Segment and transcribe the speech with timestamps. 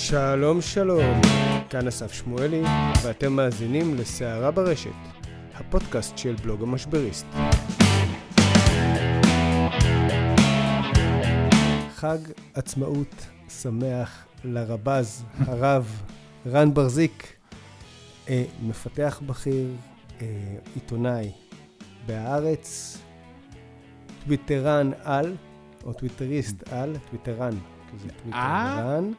[0.00, 1.20] שלום שלום,
[1.70, 2.62] כאן אסף שמואלי,
[3.02, 4.90] ואתם מאזינים לסערה ברשת,
[5.54, 7.26] הפודקאסט של בלוג המשבריסט.
[11.94, 12.18] חג
[12.54, 16.02] עצמאות שמח לרבז, הרב,
[16.46, 17.32] רן ברזיק,
[18.28, 19.68] אה, מפתח בכיר,
[20.20, 20.26] אה,
[20.74, 21.30] עיתונאי
[22.06, 22.98] בהארץ,
[24.24, 25.36] טוויטרן על,
[25.84, 27.54] או טוויטריסט על, טוויטרן,
[27.90, 29.12] כי זה טוויטרן.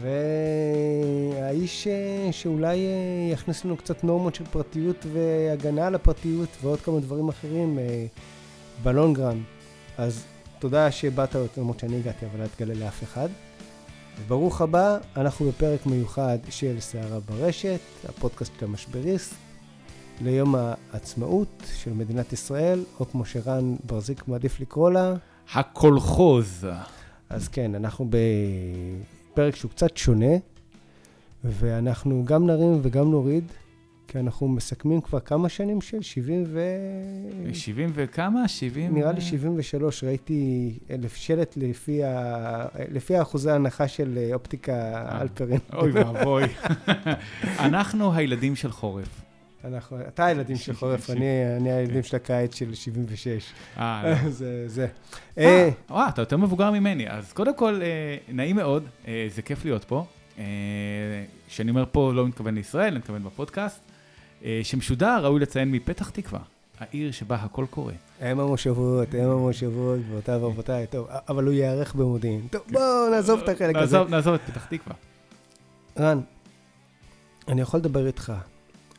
[0.00, 7.00] והאיש אה, שאולי אה, יכניס לנו קצת נורמות של פרטיות והגנה על הפרטיות ועוד כמה
[7.00, 8.06] דברים אחרים אה,
[8.82, 9.42] בלונג ראן.
[9.98, 10.24] אז
[10.58, 13.28] תודה שבאת, למרות שאני הגעתי, אבל אל תגלה לאף אחד.
[14.28, 19.34] ברוך הבא, אנחנו בפרק מיוחד של סערה ברשת, הפודקאסט של המשבריסט,
[20.20, 25.14] ליום העצמאות של מדינת ישראל, או כמו שרן ברזיק מעדיף לקרוא לה.
[25.54, 26.66] הקולחוז.
[27.30, 28.04] אז כן, אנחנו
[29.36, 30.34] בפרק שהוא קצת שונה,
[31.44, 33.44] ואנחנו גם נרים וגם נוריד,
[34.08, 36.60] כי אנחנו מסכמים כבר כמה שנים של 70 ו...
[37.52, 38.48] 70 וכמה?
[38.48, 38.94] 70?
[38.94, 42.66] נראה לי 73, ראיתי אלף שלט לפי, ה...
[42.92, 45.60] לפי האחוזי ההנחה של אה, אופטיקה אלפרין.
[45.72, 46.44] אוי ואבוי.
[47.66, 49.25] אנחנו הילדים של חורף.
[49.66, 53.44] אנחנו, אתה הילדים של חורף, אני, אני הילדים של הקיץ של 76.
[53.78, 54.86] אה, זה, זה.
[55.38, 57.10] אה, אה, וואו, אתה יותר מבוגר ממני.
[57.10, 60.04] אז קודם כל, אה, נעים מאוד, אה, זה כיף להיות פה.
[60.38, 60.44] אה,
[61.48, 63.80] כשאני אומר פה, לא מתכוון לישראל, אני מתכוון בפודקאסט.
[64.44, 66.40] אה, שמשודר, ראוי לציין מפתח תקווה,
[66.78, 67.92] העיר שבה הכל קורה.
[68.20, 72.46] הם המושבות, הם המושבות, גבירותיי ורבותיי, טוב, אבל הוא ייערך במודיעין.
[72.50, 73.98] טוב, בואו נעזוב את החלק הזה.
[74.08, 74.94] נעזוב את פתח תקווה.
[75.98, 76.20] רן,
[77.48, 78.32] אני יכול לדבר איתך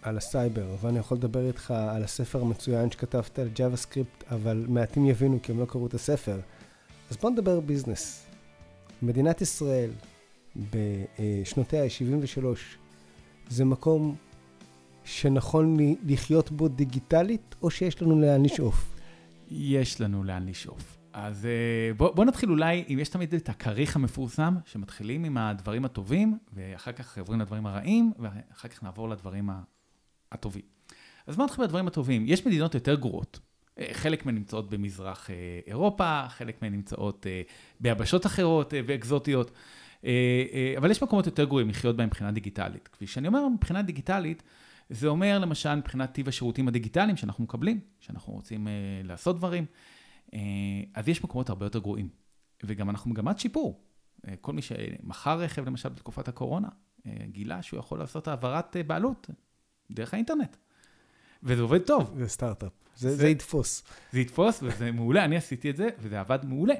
[0.08, 5.40] על הסייבר, ואני יכול לדבר איתך על הספר המצוין שכתבת על JavaScript, אבל מעטים יבינו
[5.44, 6.40] כי הם לא קראו את הספר.
[7.12, 8.28] אז בוא נדבר ביזנס.
[9.02, 9.90] מדינת ישראל
[10.56, 12.46] בשנותיה ה-73
[13.50, 14.16] זה מקום
[15.04, 18.96] שנכון לחיות בו דיגיטלית, או שיש לנו לאן לשאוף?
[19.52, 20.98] יש לנו לאן לשאוף.
[21.14, 25.86] אז אה, בוא, בוא נתחיל אולי, אם יש תמיד את הכריך המפורסם, שמתחילים עם הדברים
[25.86, 29.50] הטובים, ואחר כך עוברים לדברים הרעים, ואחר כך נעבור לדברים
[30.32, 30.64] הטובים.
[31.28, 32.26] אז בוא נתחיל בדברים הטובים.
[32.28, 33.40] יש מדינות יותר גרועות.
[33.80, 37.42] אה, חלק מהן נמצאות במזרח אה, אירופה, חלק מהן נמצאות אה,
[37.80, 39.52] ביבשות אחרות ואקזוטיות,
[40.78, 42.88] אבל יש מקומות יותר גרועים לחיות בהם מבחינה דיגיטלית.
[42.88, 44.44] כפי שאני אומר, מבחינה דיגיטלית,
[44.90, 48.68] זה אומר למשל מבחינת טיב השירותים הדיגיטליים שאנחנו מקבלים, שאנחנו רוצים
[49.04, 49.66] לעשות דברים,
[50.94, 52.10] אז יש מקומות הרבה יותר גרועים.
[52.64, 53.82] וגם אנחנו מגמת שיפור.
[54.42, 56.68] כל מי שמכר רכב למשל בתקופת הקורונה,
[57.26, 59.30] גילה שהוא יכול לעשות העברת בעלות
[59.92, 60.56] דרך האינטרנט.
[61.44, 62.14] וזה עובד טוב.
[62.18, 62.72] זה סטארט-אפ.
[62.96, 63.84] זה, זה- זה יתפוס.
[64.12, 66.74] זה יתפוס וזה מעולה, אני עשיתי את זה וזה עבד מעולה.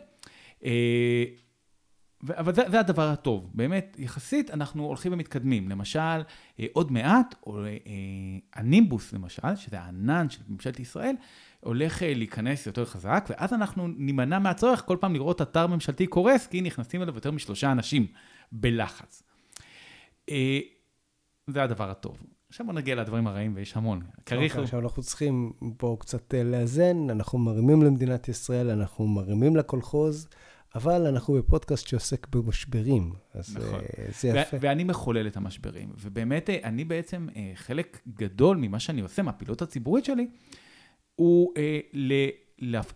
[0.64, 1.24] אה,
[2.30, 5.70] אבל זה, זה הדבר הטוב, באמת, יחסית אנחנו הולכים ומתקדמים.
[5.70, 6.00] למשל,
[6.60, 7.78] אה, עוד מעט, או, אה,
[8.54, 11.16] הנימבוס למשל, שזה הענן של ממשלת ישראל,
[11.60, 16.62] הולך להיכנס יותר חזק, ואז אנחנו נימנע מהצורך כל פעם לראות אתר ממשלתי קורס, כי
[16.62, 18.08] נכנסים אליו יותר משלושה אנשים
[18.52, 19.24] בלחץ.
[21.48, 22.18] זה הדבר הטוב.
[22.50, 24.02] עכשיו בוא נגיע לדברים הרעים, ויש המון.
[24.26, 29.56] כריך אוקיי, עכשיו אנחנו צריכים פה קצת אה, לאזן, אנחנו מרימים למדינת ישראל, אנחנו מרימים
[29.56, 30.28] לקולחוז,
[30.76, 33.80] אבל אנחנו בפודקאסט שעוסק במשברים, אז נכון.
[33.80, 34.58] אה, זה ו- יפה.
[34.62, 35.90] ואני מחולל את המשברים.
[36.02, 40.28] ובאמת, אה, אני בעצם, חלק גדול ממה שאני עושה, מהפעילות הציבורית שלי,
[41.16, 41.54] הוא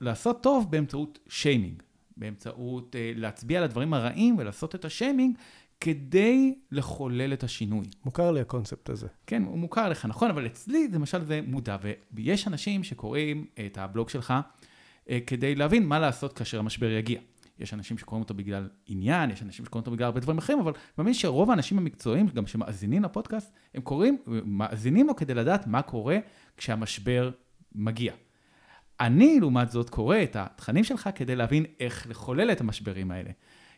[0.02, 1.82] לעשות טוב באמצעות שיימינג.
[2.18, 5.38] באמצעות להצביע על הדברים הרעים ולעשות את השיימינג
[5.82, 7.86] כדי לחולל את השינוי.
[8.06, 9.08] מוכר לי הקונספט הזה.
[9.28, 11.78] כן, הוא מוכר לך, נכון, אבל אצלי, למשל, זה מודע,
[12.12, 14.34] ויש אנשים שקוראים את הבלוג שלך
[15.10, 17.20] אה, כדי להבין מה לעשות כאשר המשבר יגיע.
[17.60, 20.74] יש אנשים שקוראים אותו בגלל עניין, יש אנשים שקוראים אותו בגלל הרבה דברים אחרים, אבל
[20.98, 26.18] מאמין שרוב האנשים המקצועיים, גם שמאזינים לפודקאסט, הם קוראים, מאזינים לו כדי לדעת מה קורה
[26.58, 27.32] כשהמשבר
[27.76, 28.14] מגיע.
[29.00, 33.30] אני, לעומת זאת, קורא את התכנים שלך כדי להבין איך לחולל את המשברים האלה.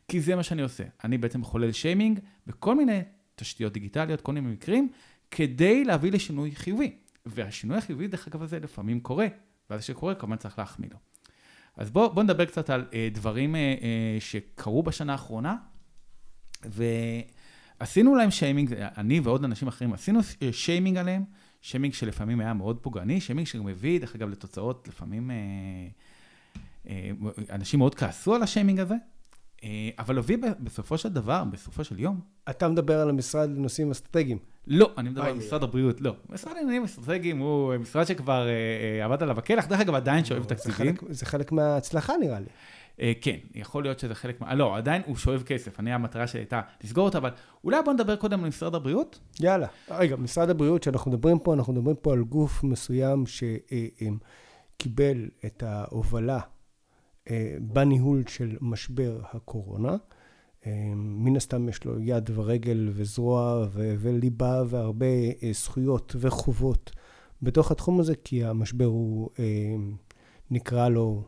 [0.07, 0.83] כי זה מה שאני עושה.
[1.03, 2.99] אני בעצם מחולל שיימינג בכל מיני
[3.35, 4.89] תשתיות דיגיטליות, כל מיני מקרים,
[5.31, 6.95] כדי להביא לשינוי חיובי.
[7.25, 9.27] והשינוי החיובי, דרך אגב, הזה לפעמים קורה,
[9.69, 10.97] ואז כשקורה, כמובן צריך להחמיא לו.
[11.77, 15.55] אז בואו בוא נדבר קצת על אה, דברים אה, אה, שקרו בשנה האחרונה,
[16.65, 21.23] ועשינו להם שיימינג, אני ועוד אנשים אחרים עשינו אה, שיימינג עליהם,
[21.61, 25.35] שיימינג שלפעמים היה מאוד פוגעני, שיימינג שגם מביא, דרך אגב, לתוצאות, לפעמים אה,
[26.87, 27.11] אה,
[27.49, 28.95] אנשים מאוד כעסו על השיימינג הזה,
[29.99, 32.19] אבל הביא ב- בסופו של דבר, בסופו של יום,
[32.49, 34.37] אתה מדבר על המשרד לנושאים אסטרטגיים.
[34.67, 35.37] לא, אני מדבר איי, על.
[35.37, 36.15] משרד הבריאות, לא.
[36.29, 38.51] משרד לעניינים אסטרטגיים הוא משרד שכבר אה,
[38.99, 40.95] אה, עבד עליו הקלח, דרך אגב עדיין שואב תקציבים.
[41.09, 42.45] זה חלק מההצלחה נראה לי.
[43.01, 44.55] אה, כן, יכול להיות שזה חלק מה...
[44.55, 45.79] לא, עדיין הוא שואב כסף.
[45.79, 47.29] אני, המטרה שלי הייתה לסגור אותה, אבל
[47.63, 49.19] אולי בוא נדבר קודם על משרד הבריאות?
[49.39, 49.67] יאללה.
[49.91, 53.23] רגע, משרד הבריאות, שאנחנו מדברים פה, אנחנו מדברים פה על גוף מסוים
[54.77, 56.41] שקיבל את ההובלה אה,
[57.61, 59.97] בניהול של משבר הקורונה.
[60.65, 65.05] אה, מן הסתם יש לו יד ורגל וזרוע ו- וליבה והרבה
[65.43, 66.91] אה, זכויות וחובות
[67.41, 69.29] בתוך התחום הזה, כי המשבר הוא,
[70.51, 71.23] נקרא לו,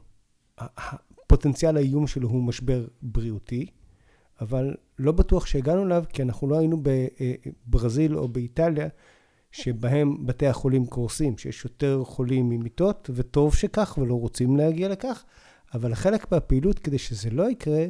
[1.27, 3.65] פוטנציאל האיום שלו הוא משבר בריאותי,
[4.41, 6.83] אבל לא בטוח שהגענו אליו, כי אנחנו לא היינו
[7.67, 8.87] בברזיל או באיטליה,
[9.51, 15.23] שבהם בתי החולים קורסים, שיש יותר חולים ממיטות, וטוב שכך, ולא רוצים להגיע לכך.
[15.75, 17.85] אבל חלק מהפעילות כדי שזה לא יקרה,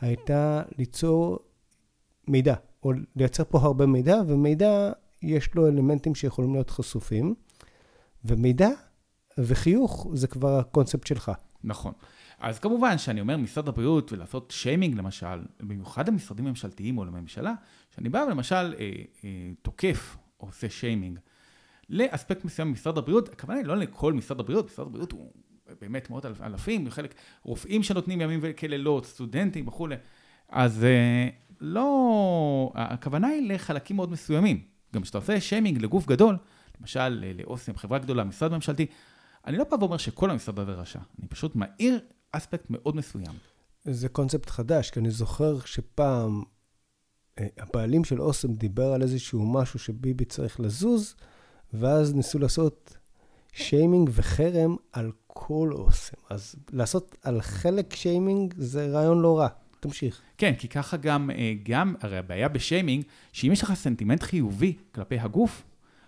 [0.00, 1.38] הייתה ליצור
[2.28, 4.92] מידע, או לייצר פה הרבה מידע, ומידע
[5.22, 7.34] יש לו אלמנטים שיכולים להיות חשופים,
[8.24, 8.68] ומידע
[9.38, 11.32] וחיוך זה כבר הקונספט שלך.
[11.64, 11.92] נכון.
[12.38, 17.54] אז כמובן שאני אומר משרד הבריאות ולעשות שיימינג למשל, במיוחד למשרדים ממשלתיים או לממשלה,
[17.94, 18.90] שאני בא ולמשל אה,
[19.24, 21.18] אה, תוקף או עושה שיימינג
[21.88, 25.32] לאספקט מסוים במשרד הבריאות, הכוונה היא לא לכל משרד הבריאות, משרד הבריאות הוא
[25.80, 29.96] באמת מאות אלפים, חלק רופאים שנותנים ימים וכלילות, סטודנטים וכולי.
[30.48, 31.28] אז אה,
[31.60, 34.62] לא, הכוונה היא לחלקים מאוד מסוימים.
[34.94, 36.36] גם כשאתה עושה שיימינג לגוף גדול,
[36.80, 38.86] למשל לאוסם, חברה גדולה, משרד ממשלתי,
[39.46, 42.00] אני לא בא ואומר שכל המשרד הזה רשע, אני פשוט מאיר
[42.32, 43.34] אספקט מאוד מסוים.
[43.84, 46.42] זה קונספט חדש, כי אני זוכר שפעם
[47.38, 51.14] אה, הבעלים של אוסם דיבר על איזשהו משהו שביבי צריך לזוז,
[51.72, 52.97] ואז ניסו לעשות
[53.52, 56.16] שיימינג וחרם על כל אוסם.
[56.30, 59.48] אז לעשות על חלק שיימינג זה רעיון לא רע.
[59.80, 60.20] תמשיך.
[60.38, 65.18] כן, כי ככה גם, אה, גם, הרי הבעיה בשיימינג, שאם יש לך סנטימנט חיובי כלפי
[65.18, 65.64] הגוף,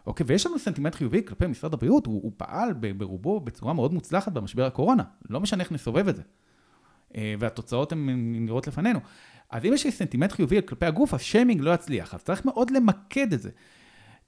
[0.06, 4.32] אוקיי, ויש לנו סנטימנט חיובי כלפי משרד הבריאות, הוא, הוא פעל ברובו בצורה מאוד מוצלחת
[4.32, 6.22] במשבר הקורונה, לא משנה איך נסובב את זה.
[7.16, 8.08] אה, והתוצאות הן
[8.46, 9.00] נראות לפנינו.
[9.50, 12.70] אז אם יש לי סנטימנט חיובי כלפי הגוף, אז שיימינג לא יצליח, אז צריך מאוד
[12.70, 13.50] למקד את זה.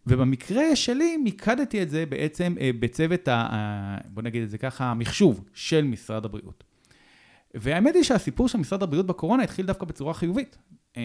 [0.07, 5.45] ובמקרה שלי, מיקדתי את זה בעצם אה, בצוות, ה, בוא נגיד את זה ככה, המחשוב
[5.55, 6.65] של משרד הבריאות.
[7.55, 10.59] והאמת היא שהסיפור של משרד הבריאות בקורונה התחיל דווקא בצורה חיובית.
[10.97, 11.03] אה,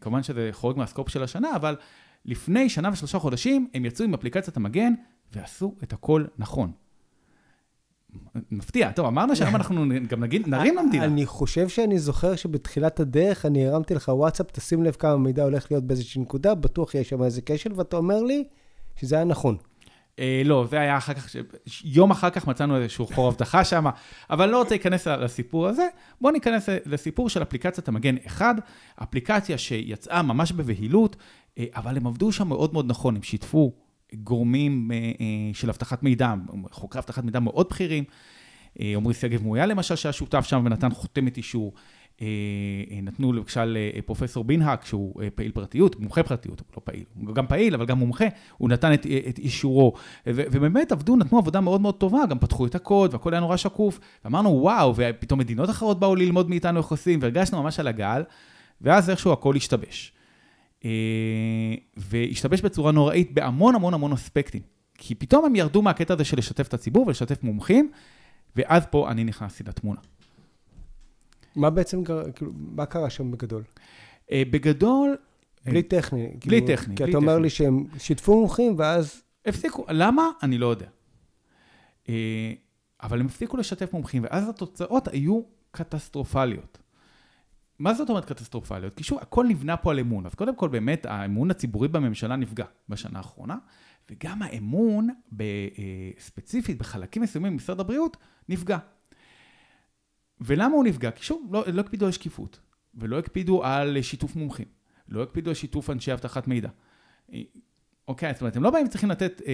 [0.00, 1.76] כמובן שזה חורג מהסקופ של השנה, אבל
[2.24, 4.92] לפני שנה ושלושה חודשים הם יצאו עם אפליקציית המגן
[5.32, 6.72] ועשו את הכל נכון.
[8.50, 8.92] מפתיע.
[8.92, 11.04] טוב, אמרנו שהיום אנחנו גם נגיד, נרים למדינה.
[11.04, 15.66] אני חושב שאני זוכר שבתחילת הדרך אני הרמתי לך וואטסאפ, תשים לב כמה מידע הולך
[15.70, 18.44] להיות באיזושהי נקודה, בטוח יש שם איזה כשל, ואתה אומר לי
[18.96, 19.56] שזה היה נכון.
[20.18, 21.36] אה, לא, זה היה אחר כך,
[21.84, 23.86] יום אחר כך מצאנו איזשהו חור אבטחה שם,
[24.30, 25.86] אבל לא רוצה להיכנס לסיפור הזה.
[26.20, 28.56] בואו ניכנס לסיפור של אפליקציית המגן 1,
[29.02, 31.16] אפליקציה שיצאה ממש בבהילות,
[31.58, 33.72] אה, אבל הם עבדו שם מאוד מאוד נכון, הם שיתפו
[34.14, 36.34] גורמים אה, אה, של אבטחת מידע,
[36.70, 38.04] חוקרי אבטחת מידע מאוד בכירים.
[38.80, 41.72] אה, עמרי שגב מויה למשל, שהיה שותף שם ונתן חותמת אישור.
[43.02, 43.76] נתנו למשל
[44.06, 47.98] פרופסור בינהק, שהוא פעיל פרטיות, מומחה פרטיות, הוא לא פעיל, הוא גם פעיל, אבל גם
[47.98, 48.24] מומחה,
[48.58, 49.92] הוא נתן את, את אישורו.
[50.26, 53.56] ו, ובאמת עבדו, נתנו עבודה מאוד מאוד טובה, גם פתחו את הקוד והכל היה נורא
[53.56, 54.00] שקוף.
[54.24, 58.22] ואמרנו, וואו, ופתאום מדינות אחרות באו ללמוד מאיתנו איך עושים, והרגשנו ממש על הגל,
[58.80, 60.12] ואז איכשהו הכל השתבש.
[60.84, 60.90] אה,
[61.96, 64.62] והשתבש בצורה נוראית בהמון המון המון אספקטים.
[64.94, 67.90] כי פתאום הם ירדו מהקטע הזה של לשתף את הציבור ולשתף מומחים,
[68.56, 70.00] ואז פה אני נכנסתי לתמונה.
[71.56, 73.62] מה בעצם קרה, כאילו, מה קרה שם בגדול?
[74.32, 75.16] אה, בגדול...
[75.64, 76.26] בלי טכני.
[76.26, 76.96] בלי כאילו, טכני.
[76.96, 79.22] כי אתה אומר לי שהם שיתפו מומחים ואז...
[79.46, 80.30] הפסיקו, למה?
[80.42, 80.86] אני לא יודע.
[82.08, 82.52] אה,
[83.02, 86.78] אבל הם הפסיקו לשתף מומחים, ואז התוצאות היו קטסטרופליות.
[87.78, 88.94] מה זאת אומרת קטסטרופליות?
[88.94, 90.26] כי שוב, הכל נבנה פה על אמון.
[90.26, 93.56] אז קודם כל, באמת, האמון הציבורי בממשלה נפגע בשנה האחרונה,
[94.10, 95.08] וגם האמון,
[95.40, 95.46] אה,
[96.18, 98.16] ספציפית, בחלקים מסוימים במשרד הבריאות,
[98.48, 98.78] נפגע.
[100.40, 101.10] ולמה הוא נפגע?
[101.10, 102.60] כי שוב, לא, לא הקפידו על שקיפות,
[102.94, 104.66] ולא הקפידו על שיתוף מומחים,
[105.08, 106.68] לא הקפידו על שיתוף אנשי אבטחת מידע.
[108.08, 109.52] אוקיי, זאת אומרת, הם לא באים צריכים לתת, אה, אה,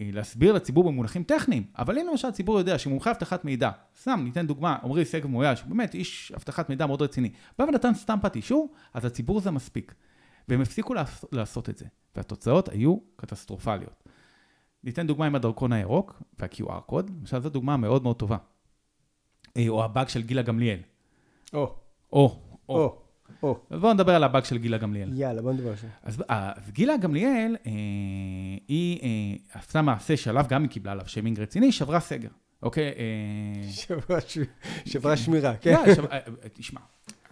[0.00, 4.46] אה, להסביר לציבור במונחים טכניים, אבל אם למשל הציבור יודע שמומחה אבטחת מידע, סתם, ניתן
[4.46, 8.74] דוגמה, עמרי סגב מויאל, שהוא באמת איש אבטחת מידע מאוד רציני, בא ונתן סטמפת אישור,
[8.94, 9.94] אז הציבור זה מספיק.
[10.48, 10.94] והם הפסיקו
[11.32, 11.84] לעשות את זה,
[12.16, 14.04] והתוצאות היו קטסטרופליות.
[14.84, 18.36] ניתן דוגמה עם הדרכון הירוק וה-QR קוד, למשל זו דוגמה מאוד מאוד טובה.
[19.56, 20.78] אה, או הבאג של גילה גמליאל.
[21.54, 21.74] או.
[22.12, 22.42] או.
[22.68, 23.02] או.
[23.42, 23.58] או.
[23.70, 25.10] אז בואו נדבר על הבאג של גילה גמליאל.
[25.14, 25.88] יאללה, בואו נדבר על זה.
[26.02, 27.72] אז, אז גילה גמליאל, אה,
[28.68, 32.28] היא אה, עשתה מעשה שעליו גם היא קיבלה עליו שיימינג רציני, שברה סגר.
[32.62, 32.84] אוקיי?
[32.84, 33.72] אה...
[33.72, 34.38] שברה, ש...
[34.86, 35.74] שברה שמירה, כן.
[35.86, 36.04] לא, שב...
[36.04, 36.80] אה, אה, תשמע,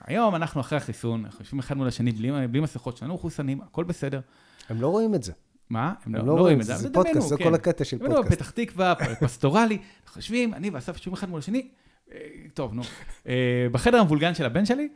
[0.05, 3.85] היום אנחנו אחרי החיסון, אנחנו יושבים אחד מול השני בלי, בלי מסכות שלנו מחוסנים, הכל
[3.85, 4.21] בסדר.
[4.69, 5.33] הם לא רואים את זה.
[5.71, 5.95] מה?
[6.05, 6.75] הם לא, לא רואים את זה.
[6.75, 7.45] זה פודקאסט, זה כן.
[7.45, 8.33] כל הקטע של פודקאסט.
[8.33, 11.69] פתח תקווה, פסטורלי, אנחנו יושבים, אני ואסף יושבים אחד מול השני,
[12.13, 12.19] אה,
[12.55, 12.83] טוב, נו.
[13.29, 14.89] אה, בחדר המבולגן של הבן שלי,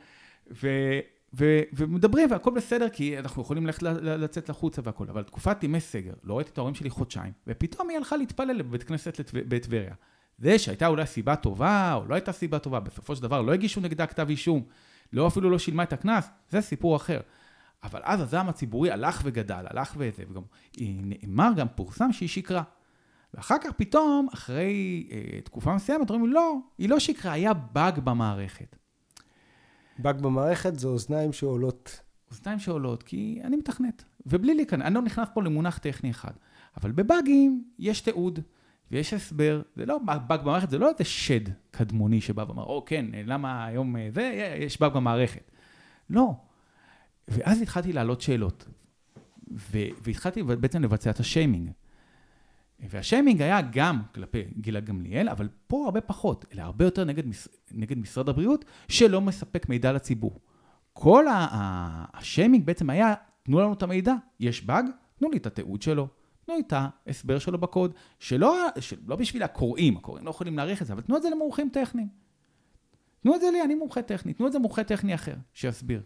[0.50, 0.68] ו...
[1.34, 6.12] ו- ומדברים והכל בסדר, כי אנחנו יכולים ללכת לצאת לחוצה והכל, אבל תקופת ימי סגר,
[6.24, 9.94] לא ראיתי את ההורים שלי חודשיים, ופתאום היא הלכה להתפלל בבית כנסת בטבריה.
[10.38, 13.80] זה שהייתה אולי סיבה טובה, או לא הייתה סיבה טובה, בסופו של דבר לא הגישו
[13.80, 14.62] נגדה כתב אישום,
[15.12, 17.20] לא אפילו לא שילמה את הקנס, זה סיפור אחר.
[17.82, 20.42] אבל אז הזעם הציבורי הלך וגדל, הלך וזה, וגם
[20.80, 22.62] נאמר, גם פורסם שהיא שקרה.
[23.34, 28.76] ואחר כך פתאום, אחרי אה, תקופה מסוימת, אומרים, לא, היא לא שקרה, היה באג במערכת.
[30.02, 32.00] באג במערכת זה אוזניים שעולות.
[32.30, 34.04] אוזניים שעולות, כי אני מתכנת.
[34.26, 36.32] ובלי להיכנס, אני לא נכנס פה למונח טכני אחד.
[36.76, 38.40] אבל בבאגים יש תיעוד.
[38.90, 41.40] ויש הסבר, זה לא באג במערכת, זה לא איזה שד
[41.70, 45.50] קדמוני שבא ואמר, או כן, למה היום אה, זה, יש באג במערכת.
[46.10, 46.34] לא.
[47.28, 48.68] ואז התחלתי להעלות שאלות,
[50.02, 51.70] והתחלתי בעצם לבצע את השיימינג.
[52.88, 57.22] והשיימינג היה גם כלפי גילה גמליאל, אבל פה הרבה פחות, אלא הרבה יותר נגד.
[57.72, 60.40] נגד משרד הבריאות, שלא מספק מידע לציבור.
[60.92, 61.24] כל
[62.12, 64.84] השיימינג בעצם היה, תנו לנו את המידע, יש באג,
[65.18, 66.08] תנו לי את התיעוד שלו.
[66.46, 70.92] תנו את ההסבר שלו בקוד, שלא, שלא בשביל הקוראים, הקוראים לא יכולים להעריך את זה,
[70.92, 72.08] אבל תנו את זה למומחים טכניים.
[73.22, 76.02] תנו את זה לי, אני מומחה טכני, תנו את זה למומחה טכני אחר, שיסביר.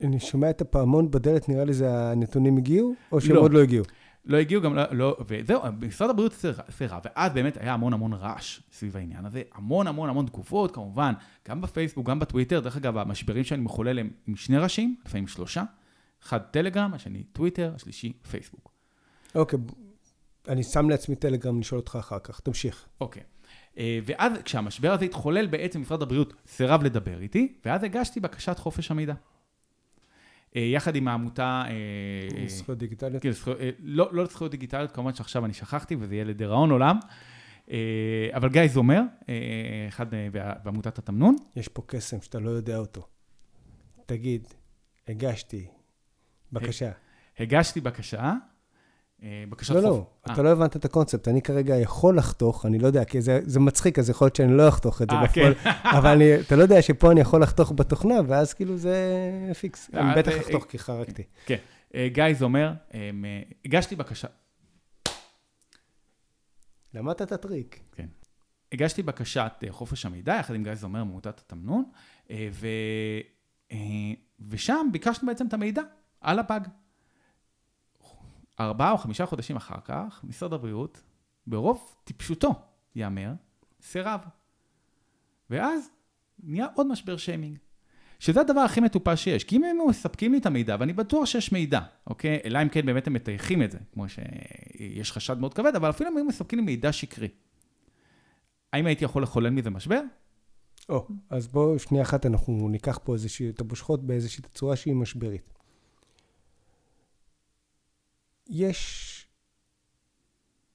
[0.00, 3.40] אני שומע את הפעמון בדלת, נראה לי זה הנתונים הגיעו, או שהם לא.
[3.40, 3.84] עוד לא הגיעו?
[4.24, 6.32] לא הגיעו גם, לא, לא וזהו, משרד הבריאות
[6.70, 11.12] סירב, ואז באמת היה המון המון רעש סביב העניין הזה, המון המון המון תגובות, כמובן,
[11.48, 15.62] גם בפייסבוק, גם בטוויטר, דרך אגב, המשברים שאני מחולל הם עם שני ראשים, לפעמים שלושה,
[16.22, 18.72] אחד טלגרם, השני טוויטר, השלישי פייסבוק.
[19.34, 19.58] אוקיי,
[20.48, 22.86] אני שם לעצמי טלגרם לשאול אותך אחר כך, תמשיך.
[23.00, 23.22] אוקיי.
[23.78, 28.90] אה, ואז כשהמשבר הזה התחולל, בעצם משרד הבריאות סירב לדבר איתי, ואז הגשתי בקשת חופש
[28.90, 29.14] המידע.
[30.56, 31.64] אה, יחד עם העמותה...
[31.68, 33.22] אה, זכויות דיגיטליות?
[33.22, 33.30] כן,
[33.78, 36.98] לא, לא זכויות דיגיטליות, כמובן שעכשיו אני שכחתי, וזה יהיה לדיראון עולם.
[38.32, 39.00] אבל גיא זומר,
[39.88, 40.06] אחד
[40.64, 41.36] בעמותת התמנון.
[41.56, 43.06] יש פה קסם שאתה לא יודע אותו.
[44.06, 44.48] תגיד,
[45.08, 45.66] הגשתי
[46.52, 46.90] בקשה.
[47.38, 48.34] הגשתי בקשה, אה,
[49.48, 49.98] בקשת לא, לא חוף.
[50.28, 51.28] לא, אתה לא הבנת את הקונספט.
[51.28, 54.56] אני כרגע יכול לחתוך, אני לא יודע, כי זה, זה מצחיק, אז יכול להיות שאני
[54.56, 55.54] לא אחתוך את זה אה, אה, בפועל.
[55.54, 55.70] כן.
[55.98, 58.96] אבל אני, אתה לא יודע שפה אני יכול לחתוך בתוכנה, ואז כאילו זה
[59.60, 59.90] fix.
[59.94, 61.22] אני בטח אחתוך כי חרקתי.
[61.46, 61.56] כן.
[62.06, 62.72] גיא זומר,
[63.64, 64.28] הגשתי בקשה.
[66.94, 67.80] למדת את הטריק.
[67.92, 68.06] כן.
[68.72, 71.84] הגשתי בקשת חופש המידע, יחד עם גיא זומר מעמותת התמנון,
[72.30, 72.66] ו...
[74.48, 75.82] ושם ביקשנו בעצם את המידע
[76.20, 76.68] על הבאג.
[78.60, 81.02] ארבעה או חמישה חודשים אחר כך, משרד הבריאות,
[81.46, 82.54] ברוב טיפשותו,
[82.94, 83.32] ייאמר,
[83.82, 84.20] סירב.
[85.50, 85.90] ואז
[86.42, 87.58] נהיה עוד משבר שיימינג.
[88.18, 91.52] שזה הדבר הכי מטופש שיש, כי אם הם מספקים לי את המידע, ואני בטוח שיש
[91.52, 92.40] מידע, אוקיי?
[92.44, 96.10] אלא אם כן באמת הם מטייחים את זה, כמו שיש חשד מאוד כבד, אבל אפילו
[96.10, 97.28] אם הם מספקים לי מידע שקרי.
[98.72, 100.00] האם הייתי יכול לחולל מזה משבר?
[100.88, 105.59] או, אז בואו שנייה אחת, אנחנו ניקח פה איזושהי, את המושכות באיזושהי צורה שהיא משברית.
[108.50, 109.26] יש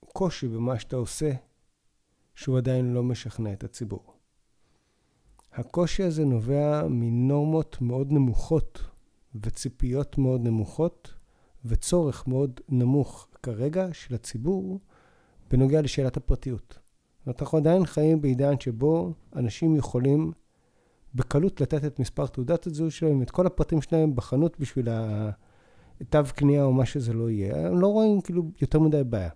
[0.05, 1.31] קושי במה שאתה עושה,
[2.35, 4.13] שהוא עדיין לא משכנע את הציבור.
[5.53, 8.81] הקושי הזה נובע מנורמות מאוד נמוכות
[9.43, 11.13] וציפיות מאוד נמוכות
[11.65, 14.79] וצורך מאוד נמוך כרגע של הציבור
[15.51, 16.79] בנוגע לשאלת הפרטיות.
[17.27, 20.31] אנחנו עדיין חיים בעידן שבו אנשים יכולים
[21.15, 25.31] בקלות לתת את מספר תעודת הזהות שלהם, את כל הפרטים שלהם בחנות בשביל ה...
[26.09, 29.29] תו קנייה או מה שזה לא יהיה, הם לא רואים כאילו יותר מדי בעיה.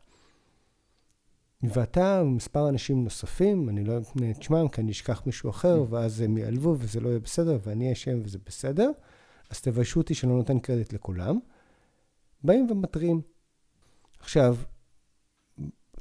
[1.63, 5.93] ואתה ומספר אנשים נוספים, אני לא אפנה את שמם כי אני אשכח מישהו אחר, mm.
[5.93, 8.91] ואז הם ייעלבו וזה לא יהיה בסדר, ואני אשם וזה בסדר,
[9.49, 11.39] אז תביישו אותי שאני לא נותן קרדיט לכולם.
[12.43, 13.21] באים ומתריעים.
[14.19, 14.57] עכשיו,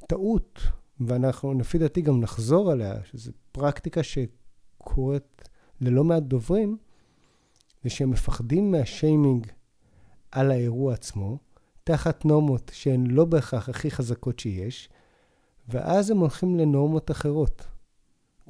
[0.06, 0.60] טעות,
[1.00, 5.48] ואנחנו לפי דעתי גם נחזור עליה, שזו פרקטיקה שקורית
[5.80, 6.76] ללא מעט דוברים,
[7.84, 9.46] זה שהם מפחדים מהשיימינג
[10.32, 11.38] על האירוע עצמו,
[11.84, 14.88] תחת נורמות שהן לא בהכרח הכי חזקות שיש,
[15.68, 17.66] ואז הם הולכים לנורמות אחרות,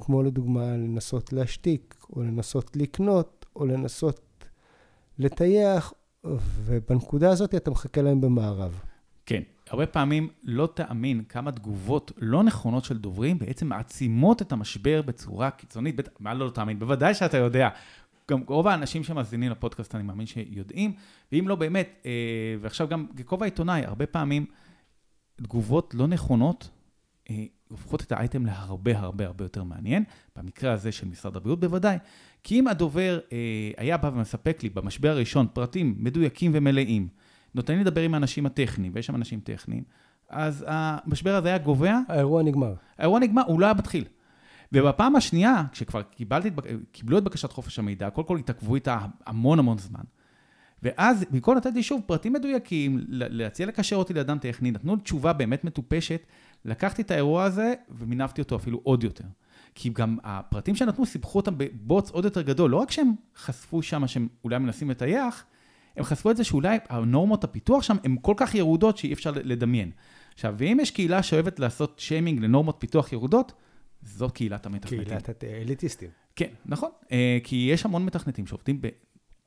[0.01, 4.45] כמו לדוגמה לנסות להשתיק, או לנסות לקנות, או לנסות
[5.19, 5.93] לטייח,
[6.65, 8.81] ובנקודה הזאת אתה מחכה להם במערב.
[9.25, 15.01] כן, הרבה פעמים לא תאמין כמה תגובות לא נכונות של דוברים בעצם מעצימות את המשבר
[15.01, 15.95] בצורה קיצונית.
[16.19, 16.79] מה לא תאמין?
[16.79, 17.69] בוודאי שאתה יודע.
[18.29, 20.93] גם רוב האנשים שמאזינים לפודקאסט, אני מאמין שיודעים,
[21.31, 22.11] ואם לא באמת, אה,
[22.61, 24.45] ועכשיו גם ככובע עיתונאי, הרבה פעמים
[25.35, 26.69] תגובות לא נכונות
[27.29, 30.03] אה, הופכות את האייטם להרבה הרבה הרבה יותר מעניין,
[30.35, 31.97] במקרה הזה של משרד הבריאות בוודאי,
[32.43, 37.07] כי אם הדובר אה, היה בא ומספק לי במשבר הראשון פרטים מדויקים ומלאים,
[37.55, 39.83] נותן לי לדבר עם האנשים הטכניים, ויש שם אנשים טכניים,
[40.29, 41.99] אז המשבר הזה היה גובע.
[42.07, 42.73] האירוע נגמר.
[42.97, 44.05] האירוע נגמר, הוא לא היה מתחיל.
[44.73, 46.49] ובפעם השנייה, כשכבר קיבלתי,
[46.91, 50.03] קיבלו את בקשת חופש המידע, קודם כל התעכבו איתה המון המון זמן.
[50.83, 55.63] ואז במקום לתת לי שוב פרטים מדויקים, להציע לקשר אותי לאדם טכני, נתנו תשובה באמת
[55.63, 56.21] מטופשת,
[56.65, 59.23] לקחתי את האירוע הזה ומינפתי אותו אפילו עוד יותר.
[59.75, 64.07] כי גם הפרטים שנתנו סיפחו אותם בבוץ עוד יותר גדול, לא רק שהם חשפו שם
[64.07, 65.45] שהם אולי מנסים לטייח,
[65.97, 69.91] הם חשפו את זה שאולי הנורמות הפיתוח שם הן כל כך ירודות שאי אפשר לדמיין.
[70.33, 73.53] עכשיו, ואם יש קהילה שאוהבת לעשות שיימינג לנורמות פיתוח ירודות,
[74.01, 75.03] זאת קהילת המתכנתים.
[75.03, 76.09] קהילת האליטיסטים.
[76.35, 76.89] כן, נכון.
[77.11, 78.81] אה, כי יש המון מתכנתים שעובדים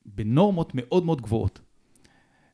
[0.06, 1.60] בנורמות מאוד מאוד גבוהות.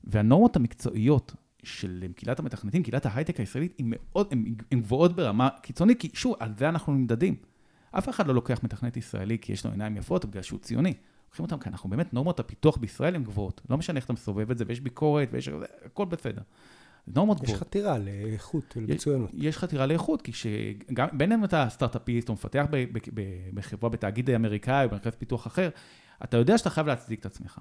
[0.05, 4.33] והנורמות המקצועיות של קהילת המתכנתים, קהילת ההייטק הישראלית, הן מאוד,
[4.71, 7.37] הן גבוהות ברמה קיצונית, כי שוב, על זה אנחנו נמדדים.
[7.91, 10.95] אף אחד לא לוקח מתכנת ישראלי כי יש לו עיניים יפות בגלל שהוא ציוני.
[11.27, 13.61] לוקחים אותם כי אנחנו באמת, נורמות הפיתוח בישראל הן גבוהות.
[13.71, 15.49] לא משנה איך אתה מסובב את זה, ויש ביקורת, ויש...
[15.85, 16.43] הכל בסדר.
[17.15, 17.57] נורמות גבוהות.
[17.57, 19.31] יש חתירה לאיכות, למצוינות.
[19.35, 22.67] יש, יש חתירה לאיכות, כי שגם, בין אם אתה סטארט-אפיסט או מפתח
[23.55, 25.69] בחברה, בתאגיד אמריקאי או במרכז פיתוח אחר,
[26.25, 27.59] אתה יודע שאתה חייב להצדיק את עצמך.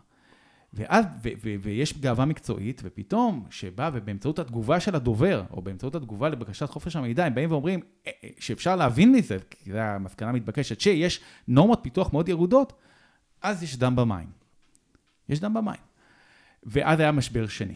[0.73, 6.29] ואז, ו, ו, ויש גאווה מקצועית, ופתאום, שבא ובאמצעות התגובה של הדובר, או באמצעות התגובה
[6.29, 10.81] לבקשת חופש המידע, הם באים ואומרים אה, אה, שאפשר להבין מזה, כי זו המסקנה המתבקשת,
[10.81, 12.73] שיש נורמות פיתוח מאוד ירודות,
[13.41, 14.27] אז יש דם במים.
[15.29, 15.81] יש דם במים.
[16.63, 17.75] ואז היה משבר שני.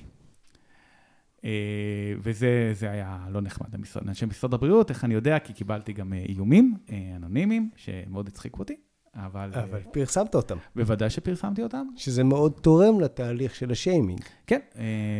[1.45, 3.67] אה, וזה היה לא נחמד
[4.05, 5.39] לאנשי משרד הבריאות, איך אני יודע?
[5.39, 6.77] כי קיבלתי גם איומים
[7.15, 8.75] אנונימיים, שמאוד הצחיקו אותי.
[9.15, 9.51] אבל...
[9.53, 10.57] אבל פרסמת אותם.
[10.75, 11.87] בוודאי שפרסמתי אותם.
[11.95, 14.21] שזה מאוד תורם לתהליך של השיימינג.
[14.47, 14.59] כן.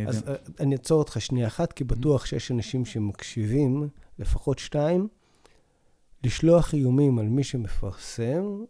[0.08, 0.34] אז זה...
[0.60, 3.88] אני אעצור אותך שנייה אחת, כי בטוח שיש אנשים שמקשיבים,
[4.18, 5.08] לפחות שתיים,
[6.24, 8.64] לשלוח איומים על מי שמפרסם,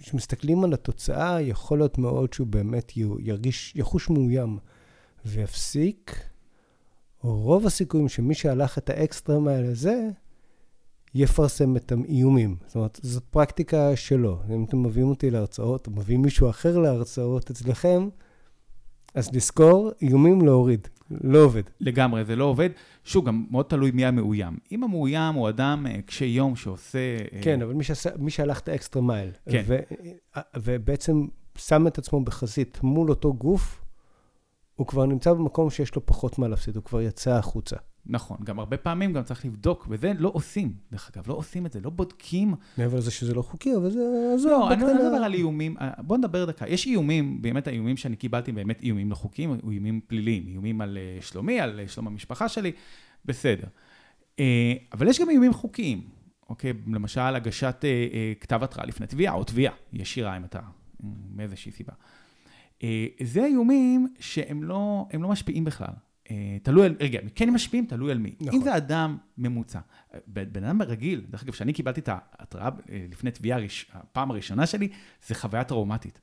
[0.00, 4.58] כשמסתכלים על התוצאה, יכול להיות מאוד שהוא באמת ירגיש, יחוש מאוים
[5.24, 6.28] ויפסיק,
[7.20, 10.08] רוב הסיכויים שמי שהלך את האקסטרה מייל הזה,
[11.14, 12.56] יפרסם את האיומים.
[12.66, 14.38] זאת אומרת, זאת פרקטיקה שלו.
[14.54, 18.08] אם אתם מביאים אותי להרצאות, או מביאים מישהו אחר להרצאות אצלכם,
[19.14, 20.88] אז לזכור, איומים להוריד.
[21.10, 21.62] לא עובד.
[21.80, 22.70] לגמרי, זה לא עובד.
[23.04, 24.56] שוב, גם מאוד תלוי מי המאוים.
[24.72, 26.98] אם המאוים הוא אדם אה, קשה יום שעושה...
[27.32, 29.62] אה, כן, אבל מי, שעשה, מי שהלך את האקסטרה מייל, כן.
[29.66, 29.78] ו,
[30.36, 33.83] אה, ובעצם שם את עצמו בחזית מול אותו גוף,
[34.76, 37.76] הוא כבר נמצא במקום שיש לו פחות מה להפסיד, הוא כבר יצא החוצה.
[38.06, 41.72] נכון, גם הרבה פעמים גם צריך לבדוק, וזה לא עושים, דרך אגב, לא עושים את
[41.72, 42.54] זה, לא בודקים.
[42.78, 43.98] מעבר לזה שזה לא חוקי, אבל זה...
[44.44, 46.68] לא, אני לא מדבר על איומים, אה, בוא נדבר דקה.
[46.68, 51.18] יש איומים, באמת האיומים שאני קיבלתי, באמת איומים לא חוקיים, איומים פליליים, איומים על אה,
[51.22, 52.72] שלומי, על אה, שלום המשפחה שלי,
[53.24, 53.66] בסדר.
[54.92, 56.02] אבל יש גם איומים חוקיים,
[56.48, 56.72] אוקיי?
[56.86, 57.84] למשל, הגשת
[58.40, 60.60] כתב התראה לפני תביעה, או תביעה ישירה, אם אתה,
[61.34, 61.92] מאיזושהי סיבה.
[63.22, 65.94] זה איומים שהם לא, לא משפיעים בכלל.
[66.30, 68.34] אה, תלוי על, רגע, כן הם משפיעים, תלוי על מי.
[68.40, 68.54] נכון.
[68.54, 69.78] אם זה אדם ממוצע,
[70.26, 73.58] בן אדם רגיל, דרך אגב, כשאני קיבלתי את ההתראה אה, לפני תביעה,
[73.92, 74.88] הפעם הראשונה שלי,
[75.26, 76.20] זה חוויה טראומטית.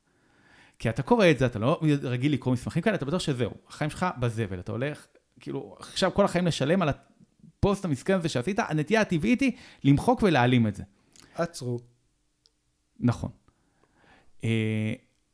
[0.78, 3.90] כי אתה קורא את זה, אתה לא רגיל לקרוא מסמכים כאלה, אתה בטוח שזהו, החיים
[3.90, 5.06] שלך בזבל, אתה הולך,
[5.40, 9.52] כאילו, עכשיו כל החיים לשלם על הפוסט המסכן הזה שעשית, הנטייה הטבעית היא
[9.84, 10.82] למחוק ולהעלים את זה.
[11.34, 11.78] עצרו.
[13.00, 13.30] נכון.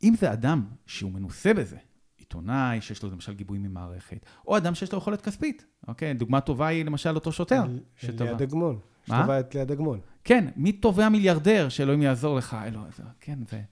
[0.02, 1.76] אם זה אדם שהוא מנוסה בזה,
[2.16, 5.64] עיתונאי שיש לו למשל גיבוי ממערכת, או אדם שיש לו יכולת כספית.
[5.88, 7.62] אוקיי, דוגמה טובה היא למשל אותו שוטר.
[8.02, 8.78] ליד הגמון.
[9.08, 9.18] מה?
[9.18, 10.00] שטובה את ליד הגמון.
[10.24, 12.56] כן, מי תובע מיליארדר שאלוהים יעזור לך?
[12.64, 12.84] אלוה,
[13.20, 13.62] כן, זה...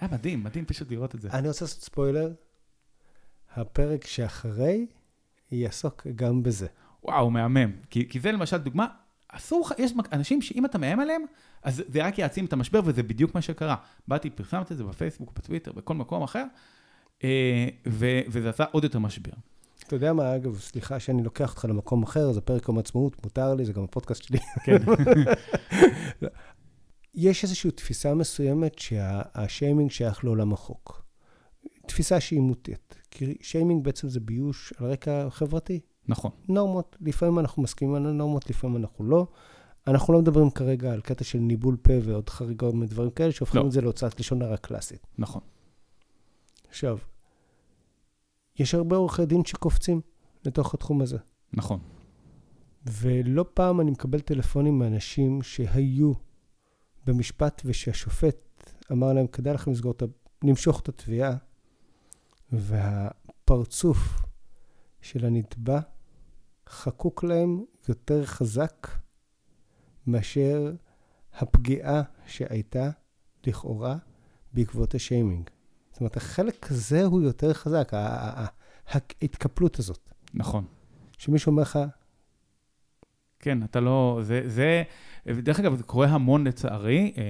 [0.00, 1.28] היה מדהים, מדהים פשוט לראות את זה.
[1.30, 2.32] אני רוצה לעשות ספוילר.
[3.54, 4.86] הפרק שאחרי
[5.50, 6.66] יעסוק גם בזה.
[7.02, 7.72] וואו, מהמם.
[7.90, 8.86] כי, כי זה למשל דוגמה,
[9.36, 11.22] אסור לך, יש אנשים שאם אתה מאיים עליהם,
[11.62, 13.76] אז זה רק יעצים את המשבר, וזה בדיוק מה שקרה.
[14.08, 16.44] באתי, פרסמתי את זה בפייסבוק, בטוויטר, בכל מקום אחר,
[17.24, 17.68] אה,
[18.28, 19.32] וזה עשה עוד יותר משבר.
[19.86, 23.54] אתה יודע מה, אגב, סליחה שאני לוקח אותך למקום אחר, זה פרק יום עצמאות, מותר
[23.54, 24.38] לי, זה גם הפודקאסט שלי.
[24.64, 24.76] כן.
[27.14, 31.04] יש איזושהי תפיסה מסוימת שהשיימינג שייך לעולם החוק.
[31.86, 32.94] תפיסה שהיא מוטית.
[33.10, 35.80] כי שיימינג בעצם זה ביוש על רקע חברתי.
[36.08, 36.30] נכון.
[36.48, 39.26] נורמות, לפעמים אנחנו מסכימים על הנורמות, לפעמים אנחנו לא.
[39.86, 43.66] אנחנו לא מדברים כרגע על קטע של ניבול פה ועוד חריגות מדברים כאלה, שהופכים לא.
[43.66, 45.06] את זה להוצאת לשון הרע קלאסית.
[45.18, 45.40] נכון.
[46.68, 46.98] עכשיו,
[48.58, 50.00] יש הרבה עורכי דין שקופצים
[50.44, 51.18] לתוך התחום הזה.
[51.52, 51.78] נכון.
[52.86, 56.12] ולא פעם אני מקבל טלפונים מאנשים שהיו
[57.06, 58.36] במשפט ושהשופט
[58.92, 60.06] אמר להם, כדאי לכם לסגור את ה...
[60.44, 61.36] למשוך את התביעה,
[62.52, 64.22] והפרצוף
[65.00, 65.80] של הנתבע
[66.74, 68.88] חקוק להם יותר חזק
[70.06, 70.72] מאשר
[71.34, 72.90] הפגיעה שהייתה,
[73.46, 73.96] לכאורה,
[74.52, 75.50] בעקבות השיימינג.
[75.90, 77.92] זאת אומרת, החלק הזה הוא יותר חזק,
[78.88, 80.10] ההתקפלות הזאת.
[80.34, 80.64] נכון.
[81.18, 81.78] שמישהו אומר לך,
[83.44, 84.20] כן, אתה לא...
[84.22, 84.82] זה, זה...
[85.26, 87.22] דרך אגב, זה קורה המון לצערי, אה,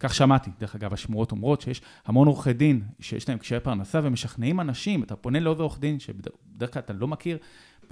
[0.00, 4.60] כך שמעתי, דרך אגב, השמועות אומרות שיש המון עורכי דין שיש להם קשיי פרנסה ומשכנעים
[4.60, 7.38] אנשים, אתה פונה לאיזה עורך דין שבדרך כלל אתה לא מכיר,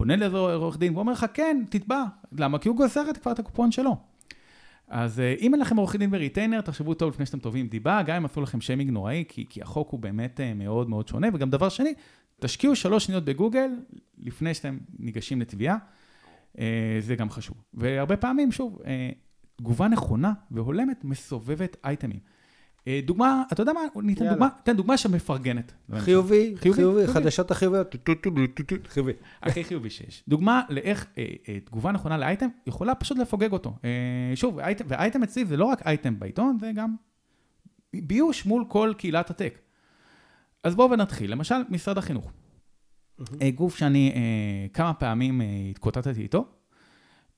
[0.01, 2.05] פונה לאיזה עורך דין ואומר לך, כן, תתבע.
[2.39, 2.59] למה?
[2.59, 3.97] כי הוא גוזר את כבר את הקופון שלו.
[4.89, 8.17] אז אה, אם אין לכם עורך דין בריטיינר, תחשבו טוב לפני שאתם תובעים דיבה, גם
[8.17, 11.29] אם עשו לכם שיימינג נוראי, כי, כי החוק הוא באמת אה, מאוד מאוד שונה.
[11.35, 11.95] וגם דבר שני,
[12.41, 13.71] תשקיעו שלוש שניות בגוגל
[14.19, 15.77] לפני שאתם ניגשים לתביעה,
[16.59, 17.57] אה, זה גם חשוב.
[17.75, 18.79] והרבה פעמים, שוב,
[19.57, 22.21] תגובה נכונה והולמת מסובבת אייטמים.
[23.03, 25.73] דוגמה, אתה יודע מה, ניתן דוגמה, תן דוגמה שמפרגנת.
[25.99, 27.95] חיובי, חיובי, חדשות החיוביות,
[28.89, 29.13] חיובי.
[29.43, 30.25] הכי חיובי שיש.
[30.29, 31.07] דוגמה לאיך
[31.65, 33.77] תגובה נכונה לאייטם יכולה פשוט לפוגג אותו.
[34.35, 36.95] שוב, ואייטם אצלי זה לא רק אייטם בעיתון, זה גם
[37.95, 39.59] ביוש מול כל קהילת הטק.
[40.65, 41.33] אז בואו ונתחיל.
[41.33, 42.33] למשל, משרד החינוך.
[43.55, 44.13] גוף שאני
[44.73, 46.49] כמה פעמים התקוטטתי איתו,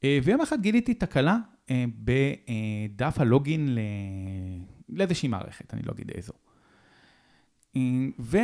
[0.05, 1.39] ויום אחד גיליתי תקלה
[1.87, 3.79] בדף הלוגין
[4.97, 6.33] לאיזושהי מערכת, אני לא אגיד איזו.
[8.19, 8.39] ו,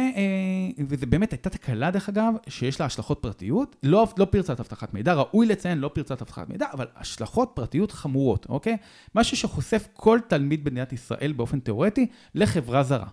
[0.89, 5.15] וזה באמת הייתה תקלה, דרך אגב, שיש לה השלכות פרטיות, לא, לא פרצת אבטחת מידע,
[5.15, 8.77] ראוי לציין, לא פרצת אבטחת מידע, אבל השלכות פרטיות חמורות, אוקיי?
[9.15, 13.09] משהו שחושף כל תלמיד במדינת ישראל באופן תיאורטי לחברה זרה.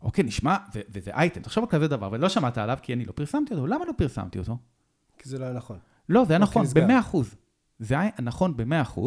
[0.00, 3.12] אוקיי, נשמע, ו- וזה אייטם, תחשוב על כזה דבר, ולא שמעת עליו כי אני לא
[3.12, 3.66] פרסמתי אותו.
[3.66, 4.58] למה לא פרסמתי אותו?
[5.18, 5.78] כי זה לא היה נכון.
[6.08, 7.16] לא, זה היה נכון, ב-100%.
[7.78, 9.00] זה היה נכון ב-100%.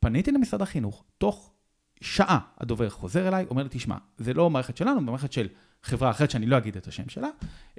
[0.00, 1.52] פניתי למשרד החינוך, תוך
[2.00, 5.48] שעה הדובר חוזר אליי, אומר לי, תשמע, זה לא מערכת שלנו, זה מערכת של
[5.82, 7.28] חברה אחרת שאני לא אגיד את השם שלה,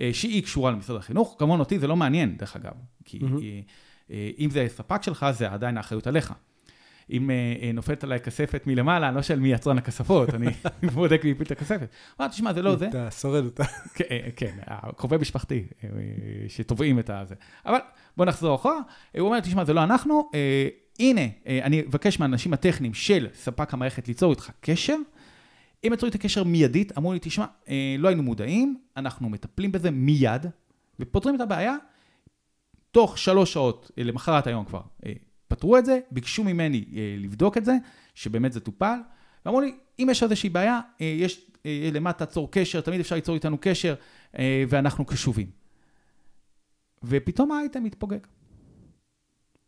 [0.02, 2.74] אה, שהיא קשורה למשרד החינוך, כמובן אותי זה לא מעניין, דרך אגב,
[3.06, 4.12] כי mm-hmm.
[4.40, 6.34] אם זה ספק שלך, זה עדיין האחריות עליך.
[7.12, 7.30] אם
[7.74, 10.48] נופלת עליי כספת מלמעלה, לא של מי יצרן הכספות, אני
[10.94, 11.80] בודק מי הפיל את הכספת.
[11.80, 12.88] הוא אמר, תשמע, זה לא זה.
[12.88, 13.64] אתה שורד אותה.
[13.96, 14.06] כן,
[14.36, 14.58] כן,
[14.98, 15.64] קרובי משפחתי
[16.48, 17.36] שתובעים את הזה.
[17.66, 17.80] אבל
[18.18, 18.80] בוא נחזור אחורה.
[19.18, 20.30] הוא אומר, תשמע, זה לא אנחנו,
[21.00, 24.96] הנה, אה, אני אבקש מהאנשים הטכניים של ספק המערכת ליצור איתך קשר.
[25.84, 29.92] הם יצרו איתי קשר מיידית, אמרו לי, תשמע, אה, לא היינו מודעים, אנחנו מטפלים בזה
[29.92, 30.46] מיד,
[31.00, 31.76] ופותרים את הבעיה.
[32.92, 34.82] תוך שלוש שעות, אה, למחרת היום כבר,
[35.48, 36.86] פתרו את זה, ביקשו ממני
[37.18, 37.74] לבדוק את זה,
[38.16, 39.00] שבאמת זה טופל,
[39.46, 43.96] ואמרו לי, אם יש איזושהי בעיה, יש למטה צור קשר, תמיד אפשר ליצור איתנו קשר,
[44.70, 45.48] ואנחנו קשובים.
[47.04, 48.20] ופתאום האייטם מתפוגג.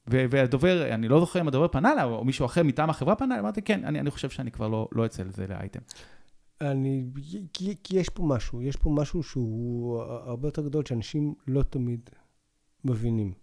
[0.08, 3.40] והדובר, אני לא זוכר אם הדובר פנה אליי, או מישהו אחר מטעם החברה פנה אליי,
[3.40, 5.80] אמרתי, כן, אני, אני חושב שאני כבר לא, לא אצא לזה לאייטם.
[6.62, 7.06] אני,
[7.54, 12.10] כי, כי יש פה משהו, יש פה משהו שהוא הרבה יותר גדול, שאנשים לא תמיד
[12.86, 13.34] מבינים.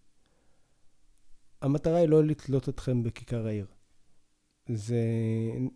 [1.62, 3.66] המטרה היא לא לתלות אתכם בכיכר העיר.
[4.68, 5.02] זה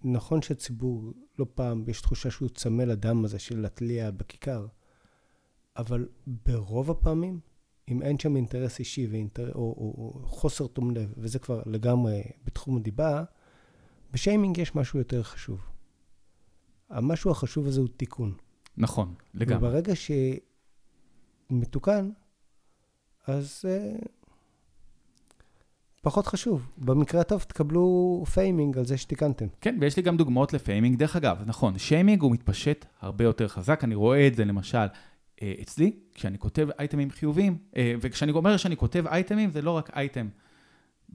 [0.04, 4.66] נכון שהציבור, לא פעם, יש תחושה שהוא צמא לדם הזה של להתליע בכיכר,
[5.76, 7.40] אבל ברוב הפעמים,
[7.88, 9.52] אם אין שם אינטרס אישי ואינטר...
[9.54, 13.24] או, או, או חוסר תום לב, וזה כבר לגמרי בתחום הדיבה,
[14.12, 15.60] בשיימינג יש משהו יותר חשוב.
[16.90, 18.34] המשהו החשוב הזה הוא תיקון.
[18.76, 19.68] נכון, לגמרי.
[19.68, 19.92] וברגע
[21.50, 22.10] שמתוקן,
[23.26, 23.68] אז אה,
[26.02, 26.70] פחות חשוב.
[26.78, 29.46] במקרה הטוב תקבלו faming על זה שתיקנתם.
[29.60, 30.98] כן, ויש לי גם דוגמאות ל faming.
[30.98, 33.84] דרך אגב, נכון, שיימינג הוא מתפשט הרבה יותר חזק.
[33.84, 34.86] אני רואה את זה למשל אה,
[35.62, 40.28] אצלי, כשאני כותב אייטמים חיוביים, אה, וכשאני אומר שאני כותב אייטמים, זה לא רק אייטם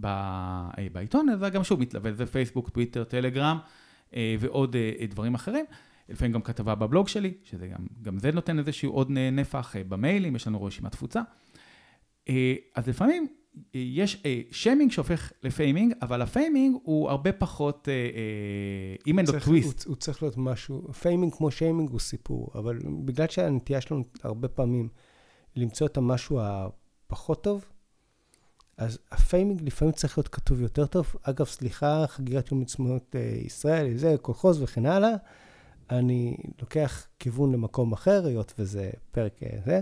[0.05, 3.57] אה, בעיתון, אלא גם שוב מתלווה לזה פייסבוק, טוויטר, טלגרם
[4.39, 4.75] ועוד
[5.09, 5.65] דברים אחרים.
[6.09, 10.47] לפעמים גם כתבה בבלוג שלי, שזה גם, גם זה נותן איזשהו עוד נפח במיילים, יש
[10.47, 11.21] לנו רשימת תפוצה.
[12.75, 13.27] אז לפעמים
[13.73, 17.87] יש שיימינג שהופך ל faming, אבל ה faming הוא הרבה פחות,
[19.07, 19.83] אם אין לו טוויסט.
[19.83, 24.47] הוא, הוא צריך להיות משהו, faming כמו שיימינג הוא סיפור, אבל בגלל שהנטייה שלנו הרבה
[24.47, 24.89] פעמים
[25.55, 27.65] למצוא את המשהו הפחות טוב,
[28.77, 31.15] אז הפיימינג לפעמים צריך להיות כתוב יותר טוב.
[31.23, 33.15] אגב, סליחה, חגיגת יום עצמאות
[33.45, 35.13] ישראל, זה קולחוז וכן הלאה.
[35.89, 39.81] אני לוקח כיוון למקום אחר, היות וזה פרק זה.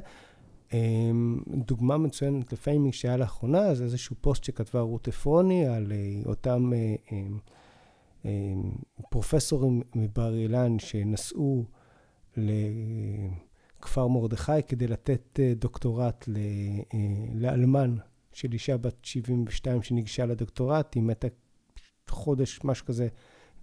[0.75, 6.73] אמ, דוגמה מצוינת לפיימינג שהיה לאחרונה, זה איזשהו פוסט שכתבה רות עפרוני על אה, אותם
[6.73, 7.37] אה, אמ,
[8.25, 8.71] אמ,
[9.09, 11.65] פרופסורים מבר אילן שנסעו
[12.37, 16.29] לכפר מרדכי כדי לתת אה, דוקטורט
[17.33, 17.95] לאלמן
[18.33, 21.27] של אישה בת 72 שניגשה לדוקטורט, היא מתה
[22.09, 23.07] חודש, משהו כזה,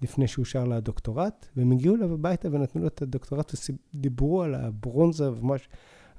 [0.03, 3.53] לפני שאושר לה הדוקטורט, והם הגיעו אליו הביתה ונתנו לו את הדוקטורט
[3.95, 5.71] ודיברו על הברונזה ומשהו.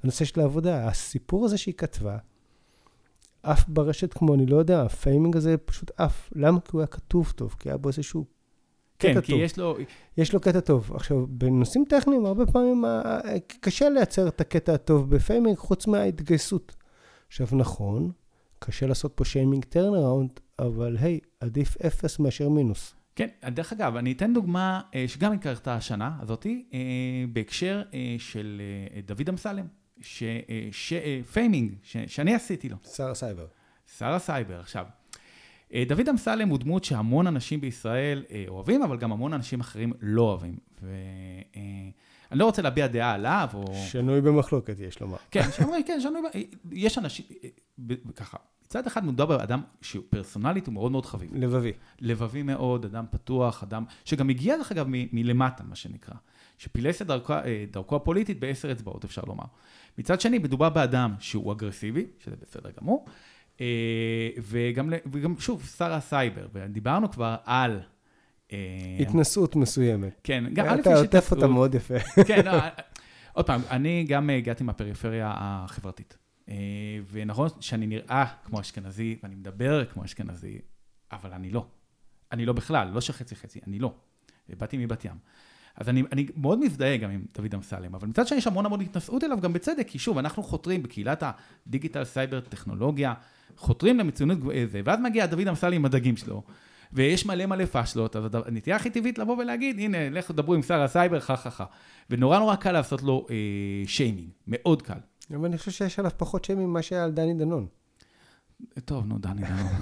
[0.04, 0.88] הנושא של העבודה.
[0.88, 2.18] הסיפור הזה שהיא כתבה,
[3.42, 6.30] עף ברשת כמו, אני לא יודע, הפיימינג הזה פשוט עף.
[6.34, 6.60] למה?
[6.60, 8.24] כי הוא היה כתוב טוב, כי היה בו איזשהו
[8.98, 9.40] כן, כי טוב.
[9.40, 9.76] יש לו...
[10.16, 10.92] יש לו קטע טוב.
[10.94, 12.84] עכשיו, בנושאים טכניים, הרבה פעמים
[13.60, 16.76] קשה לייצר את הקטע הטוב בפיימינג, חוץ מההתגייסות.
[17.26, 18.10] עכשיו, נכון,
[18.58, 22.94] קשה לעשות פה שיימינג turnaround, אבל היי, עדיף אפס מאשר מינוס.
[23.16, 26.78] כן, דרך אגב, אני אתן דוגמה אה, שגם היא קרתה השנה הזאתי, אה,
[27.32, 28.62] בהקשר אה, של
[29.06, 29.66] דוד אמסלם,
[31.32, 31.74] פיימינג,
[32.06, 32.76] שאני עשיתי לו.
[32.84, 33.46] שר הסייבר.
[33.98, 34.60] שר הסייבר.
[34.60, 34.86] עכשיו,
[35.88, 40.56] דוד אמסלם הוא דמות שהמון אנשים בישראל אוהבים, אבל גם המון אנשים אחרים לא אוהבים.
[40.82, 41.92] ואני
[42.32, 43.74] לא רוצה להביע דעה עליו, או...
[43.86, 45.16] שנוי במחלוקת, יש לומר.
[45.30, 46.20] כן, שאומרים, כן, שנוי,
[46.72, 47.26] יש אנשים,
[48.16, 51.30] ככה, מצד אחד מדובר באדם שהוא פרסונלית, הוא מאוד מאוד חביב.
[51.34, 51.72] לבבי.
[52.00, 56.14] לבבי מאוד, אדם פתוח, אדם שגם הגיע, דרך אגב, מ- מלמטה, מה שנקרא.
[56.58, 59.44] שפילס את דרכו, אה, דרכו הפוליטית בעשר אצבעות, אפשר לומר.
[59.98, 63.06] מצד שני, מדובר באדם שהוא אגרסיבי, שזה בסדר גמור,
[63.60, 67.80] אה, וגם, וגם שוב, שר הסייבר, ודיברנו כבר על...
[68.52, 68.58] אה,
[69.00, 70.20] התנסות מסוימת.
[70.24, 71.94] כן, גם א', אתה עוטף אותה מאוד יפה.
[72.28, 72.52] כן, לא,
[73.32, 76.16] עוד פעם, אני גם הגעתי מהפריפריה החברתית.
[77.10, 80.58] ונכון שאני נראה כמו אשכנזי, ואני מדבר כמו אשכנזי,
[81.12, 81.66] אבל אני לא.
[82.32, 83.94] אני לא בכלל, לא שחצי חצי, אני לא.
[84.48, 85.16] באתי מבת ים.
[85.76, 88.80] אז אני, אני מאוד מזדהה גם עם דוד אמסלם, אבל מצד שני יש המון המון
[88.80, 91.22] התנשאות אליו, גם בצדק, כי שוב, אנחנו חותרים בקהילת
[91.66, 93.14] הדיגיטל סייבר טכנולוגיה,
[93.56, 94.38] חותרים למצוינות
[94.70, 96.42] זה, ואז מגיע דוד אמסלם עם הדגים שלו,
[96.92, 100.82] ויש מלא מלא פאשלות, אז הנטייה הכי טבעית לבוא ולהגיד, הנה, לכו דברו עם שר
[100.82, 101.64] הסייבר, חה חה חה.
[102.10, 103.36] ונורא נורא קל לעשות לו אה,
[103.86, 104.98] שיימינג, מאוד קל.
[105.30, 107.66] אבל אני חושב שיש עליו פחות שם ממה שהיה על דני דנון.
[108.84, 109.72] טוב, נו, דני דנון.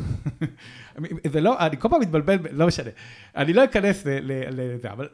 [1.33, 2.90] זה לא, אני כל פעם מתבלבל, לא משנה.
[3.37, 5.09] אני לא אכנס לזה, אבל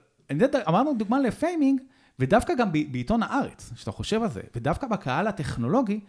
[0.69, 1.81] אמרנו דוגמה לפיימינג,
[2.19, 6.01] ודווקא גם בעיתון הארץ, שאתה חושב על זה, ודווקא בקהל הטכנולוגי,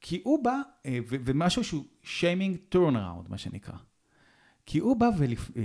[0.00, 3.74] כי הוא בא, אה, ומשהו שהוא שיימינג turnaround, מה שנקרא.
[4.66, 5.08] כי הוא בא,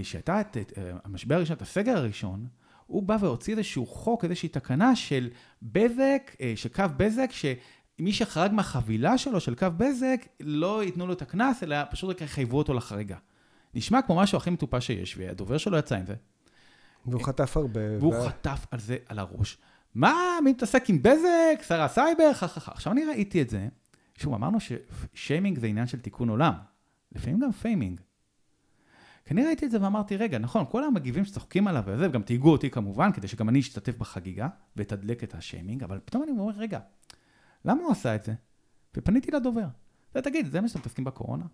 [0.01, 2.47] כשהייתה את אה, המשבר הראשון, את הסגר הראשון,
[2.87, 5.29] הוא בא והוציא איזשהו חוק, איזושהי תקנה של
[5.61, 11.13] בזק, אה, של קו בזק, שמי שחרג מהחבילה שלו, של קו בזק, לא ייתנו לו
[11.13, 13.17] את הקנס, אלא פשוט רק יחייבו אותו לחריגה.
[13.73, 16.15] נשמע כמו משהו הכי מטופש שיש, והדובר שלו יצא עם זה.
[17.05, 17.97] והוא חטף הרבה.
[17.99, 18.27] והוא ו...
[18.27, 19.57] חטף על זה על הראש.
[19.95, 22.71] מה, מי מתעסק עם בזק, שר הסייבר, חככה.
[22.71, 23.67] עכשיו, אני ראיתי את זה,
[24.17, 26.53] שוב, אמרנו ששיימינג זה עניין של תיקון עולם.
[27.11, 28.01] לפעמים גם פיימינג.
[29.25, 32.51] כי אני ראיתי את זה ואמרתי, רגע, נכון, כל המגיבים שצוחקים עליו וזה, וגם תייגו
[32.51, 36.79] אותי כמובן, כדי שגם אני אשתתף בחגיגה ואתדלק את השיימינג, אבל פתאום אני אומר, רגע,
[37.65, 38.33] למה הוא עשה את זה?
[38.97, 39.67] ופניתי לדובר.
[40.15, 41.45] ותגיד, זה מה שאתם מתעסקים בקורונה?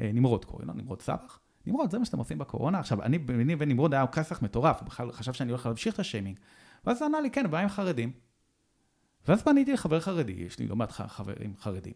[0.00, 1.40] אה, נמרוד קוראים לו, נמרוד סבח?
[1.66, 2.78] נמרוד, זה מה שאתם עושים בקורונה?
[2.78, 6.38] עכשיו, אני, ביני ונמרוד היה כסח מטורף, הוא בכלל חשב שאני הולך להמשיך את השיימינג.
[6.84, 8.12] ואז ענה לי, כן, בעיה עם חרדים.
[9.28, 11.92] ואז פניתי לחבר חרדי, יש לי לא מעט חברים חרדים.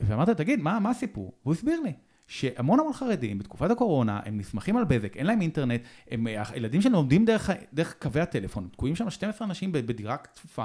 [0.00, 1.32] ואמרתי, תגיד, מה, מה הסיפור?
[1.42, 1.92] והוא הסביר לי.
[2.26, 6.94] שהמון המון חרדים בתקופת הקורונה, הם נסמכים על בזק, אין להם אינטרנט, הם, הילדים שלהם
[6.94, 10.64] לומדים דרך, דרך קווי הטלפון, תקועים שם 12 אנשים בדירה צפופה.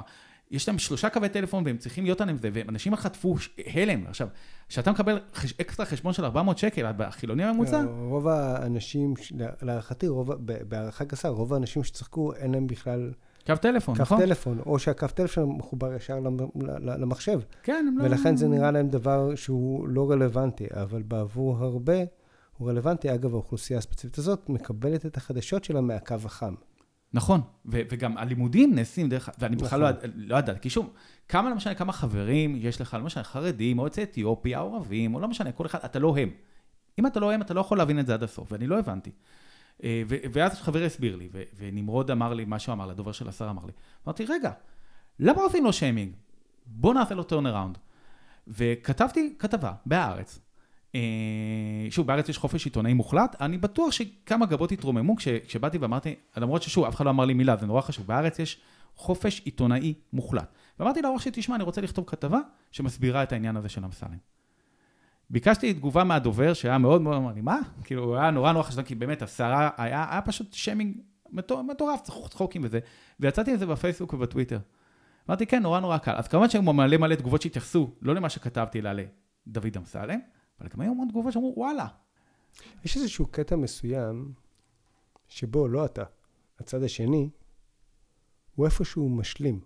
[0.52, 3.36] יש להם שלושה קווי טלפון והם צריכים להיות עליהם זה, ואנשים חטפו
[3.74, 4.08] הלם.
[4.08, 4.28] עכשיו,
[4.70, 5.54] כשאתה מקבל חש...
[5.62, 7.84] אקסטרה חשבון של 400 שקל, בחילוני הממוצע...
[8.10, 9.14] רוב האנשים,
[9.62, 10.08] להערכתי,
[10.40, 13.12] בהערכה גסה, רוב האנשים שצחקו, אין להם בכלל...
[13.46, 14.18] קו טלפון, קו נכון?
[14.18, 16.20] קו טלפון, או שהקו טלפון מחובר ישר
[16.82, 17.40] למחשב.
[17.64, 18.04] כן, הם לא...
[18.04, 22.04] ולכן זה נראה להם דבר שהוא לא רלוונטי, אבל בעבור הרבה
[22.58, 23.14] הוא רלוונטי.
[23.14, 26.54] אגב, האוכלוסייה הספציפית הזאת מקבלת את החדשות שלה מהקו החם.
[27.13, 29.67] נכון, ו- וגם הלימודים נעשים דרך, ואני נכון.
[29.67, 30.93] בכלל לא, לא ידעתי, כי שוב,
[31.28, 35.28] כמה, למשל, כמה חברים יש לך, למשל, חרדים, או יוצאי אתיופיה, או ערבים, או לא
[35.28, 36.30] משנה, כל אחד, אתה לא הם.
[37.00, 39.12] אם אתה לא הם, אתה לא יכול להבין את זה עד הסוף, ואני לא הבנתי.
[39.84, 43.65] אה, ואז חבר הסביר לי, ונמרוד אמר לי, מה שהוא אמר הדובר של השר אמר
[43.65, 43.72] לי.
[44.06, 44.52] אמרתי, רגע,
[45.19, 46.13] למה עושים לו שיימינג?
[46.65, 47.78] בוא נעשה לו טרן אראונד.
[48.48, 50.39] וכתבתי כתבה בהארץ.
[50.95, 55.15] אה, שוב, בארץ יש חופש עיתונאי מוחלט, אני בטוח שכמה גבות התרוממו
[55.47, 58.62] כשבאתי ואמרתי, למרות ששוב, אף אחד לא אמר לי מילה, זה נורא חשוב, בארץ יש
[58.95, 60.54] חופש עיתונאי מוחלט.
[60.80, 62.39] ואמרתי לעורך שלי, תשמע, אני רוצה לכתוב כתבה
[62.71, 64.17] שמסבירה את העניין הזה של אמסלם.
[65.30, 67.60] ביקשתי תגובה מהדובר, שהיה מאוד מאוד, אמר לי, מה?
[67.84, 70.97] כאילו, הוא היה נורא נורא חשדן, כי באמת, השרה, היה, היה פשוט שיימינג
[71.32, 72.80] מטורף, צחוקים וזה,
[73.19, 74.60] ויצאתי לזה בפייסבוק ובטוויטר.
[75.30, 76.13] אמרתי, כן, נורא נורא קל.
[76.15, 78.91] אז כמובן שהיו מלא מלא תגובות שהתייחסו, לא למה שכתבתי, אלא
[79.47, 80.19] לדוד אמסלם,
[80.60, 81.88] אבל גם היו המון תגובות שאמרו, וואלה.
[82.86, 84.34] יש איזשהו קטע מסוים,
[85.28, 86.04] שבו לא אתה,
[86.60, 87.30] הצד השני,
[88.56, 89.60] הוא איפשהו משלים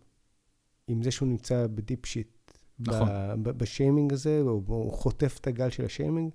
[0.87, 2.51] עם זה שהוא נמצא בדיפ שיט.
[2.79, 3.07] נכון.
[3.43, 6.31] בשיימינג הזה, הוא, הוא חוטף את הגל של השיימינג,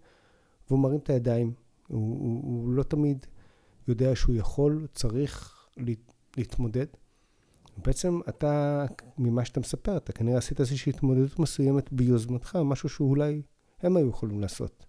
[0.69, 1.53] והוא מרים את הידיים.
[1.89, 3.27] הוא, הוא, הוא לא תמיד
[3.89, 6.87] יודע שהוא יכול, צריך להת, להתמודד.
[7.77, 8.85] בעצם אתה,
[9.19, 13.43] ממה שאתה מספר, אתה כנראה עשית איזושהי התמודדות מסוימת ביוזמתך, משהו שאולי
[13.83, 14.87] הם היו יכולים לעשות.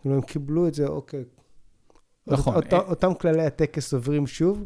[0.00, 1.24] כאילו, הם קיבלו את זה, אוקיי.
[2.26, 2.54] נכון.
[2.54, 4.64] אות, אות, אותם כללי הטקס עוברים שוב,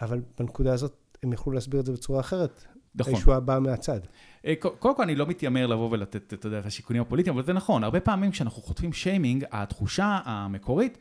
[0.00, 2.64] אבל בנקודה הזאת הם יכלו להסביר את זה בצורה אחרת.
[2.94, 3.14] נכון.
[3.14, 4.00] הישועה באה מהצד.
[4.46, 7.52] אה, קודם כל, אני לא מתיימר לבוא ולתת, אתה יודע, את השיקולים הפוליטיים, אבל זה
[7.52, 7.84] נכון.
[7.84, 10.98] הרבה פעמים כשאנחנו חוטפים שיימינג, התחושה המקורית,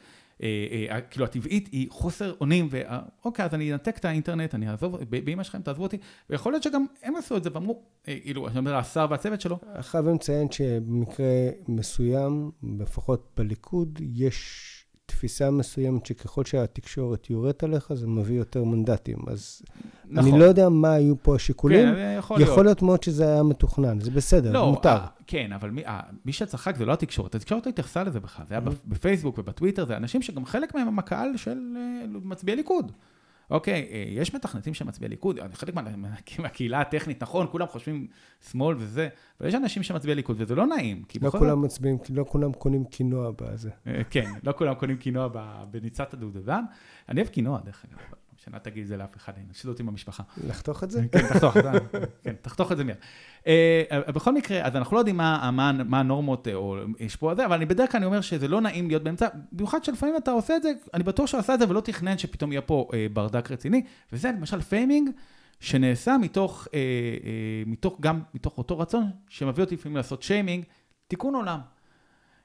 [1.10, 5.62] כאילו הטבעית, היא חוסר אונים, ואוקיי, אז אני אנתק את האינטרנט, אני אעזוב, באמא שלכם
[5.62, 5.98] תעזבו אותי,
[6.30, 9.60] ויכול להיות שגם הם עשו את זה ואמרו, אה, כאילו, אני אומר, השר והצוות שלו,
[9.82, 11.26] חייבים לציין שבמקרה
[11.68, 14.77] מסוים, לפחות בליכוד, יש
[15.08, 19.18] תפיסה מסוימת שככל שהתקשורת יורית עליך, זה מביא יותר מנדטים.
[19.28, 19.62] אז
[20.06, 20.32] נכון.
[20.32, 21.94] אני לא יודע מה היו פה השיקולים.
[21.96, 22.50] כן, יכול להיות.
[22.52, 24.90] יכול להיות מאוד שזה היה מתוכנן, זה בסדר, לא, מותר.
[24.90, 28.46] אה, כן, אבל מי, אה, מי שצחק זה לא התקשורת, התקשורת לא התייחסה לזה בכלל,
[28.46, 28.72] זה היה Mm-hmm.
[28.86, 32.92] בפייסבוק ובטוויטר, זה אנשים שגם חלק מהם הם הקהל של אה, מצביעי ליכוד.
[33.50, 36.08] אוקיי, אה, יש מתכנתים של מצביעי ליכוד, אני חלק מה- מה-
[36.40, 38.08] מהקהילה הטכנית, נכון, כולם חושבים
[38.52, 41.98] שמאל וזה, אבל יש אנשים שמצביעי ליכוד, וזה לא נעים, כי לא זאת- כולם מצביעים,
[42.10, 43.70] לא כולם קונים קינוע בזה.
[43.88, 45.28] אה, כן, לא כולם קונים קינוע
[45.72, 46.64] בניצת הדובדבן.
[47.10, 48.00] אני אוהב קינוע, דרך אגב,
[48.48, 50.24] לא משנה, תגיד את זה לאף אחד, אני אשאיר אותי במשפחה.
[50.48, 51.02] לחתוך את זה?
[51.12, 51.72] כן, תחתוך, אתה-
[52.24, 52.96] כן, תחתוך את זה מיד.
[53.48, 53.84] אה,
[54.16, 57.46] בכל מקרה, אז אנחנו לא יודעים מה, מה, מה הנורמות אה, או יש פה זה,
[57.46, 60.64] אבל אני בדרך כלל אומר שזה לא נעים להיות באמצע, במיוחד שלפעמים אתה עושה את
[60.64, 63.82] זה, אני בטוח שהוא עשה את זה ולא תכנן שפתאום יהיה פה אה, ברדק רציני,
[64.14, 65.10] וזה למשל פיימינג
[65.60, 66.84] שנעשה מתוך, אה, אה,
[67.66, 70.64] מתוך, גם מתוך אותו רצון, שמביא אותי לפעמים לעשות שיימינג,
[71.08, 71.60] תיקון עולם.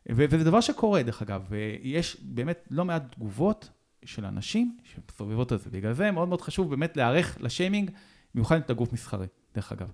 [0.08, 3.70] וזה דבר שקורה, דרך אגב, ויש באמת לא מעט תגובות
[4.04, 5.70] של אנשים שמסובבות על זה.
[5.70, 7.90] בגלל זה מאוד מאוד חשוב באמת להיערך לשיימינג,
[8.34, 9.92] במיוחד אם אתה גוף מסחרי, דרך אגב.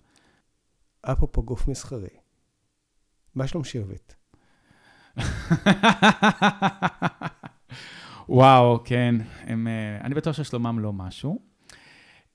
[1.03, 2.09] אפרופו גוף מסחרי.
[3.35, 4.13] מה שלום שירביט?
[8.29, 11.43] וואו, כן, הם, אה, אני בטוח ששלומם לא משהו.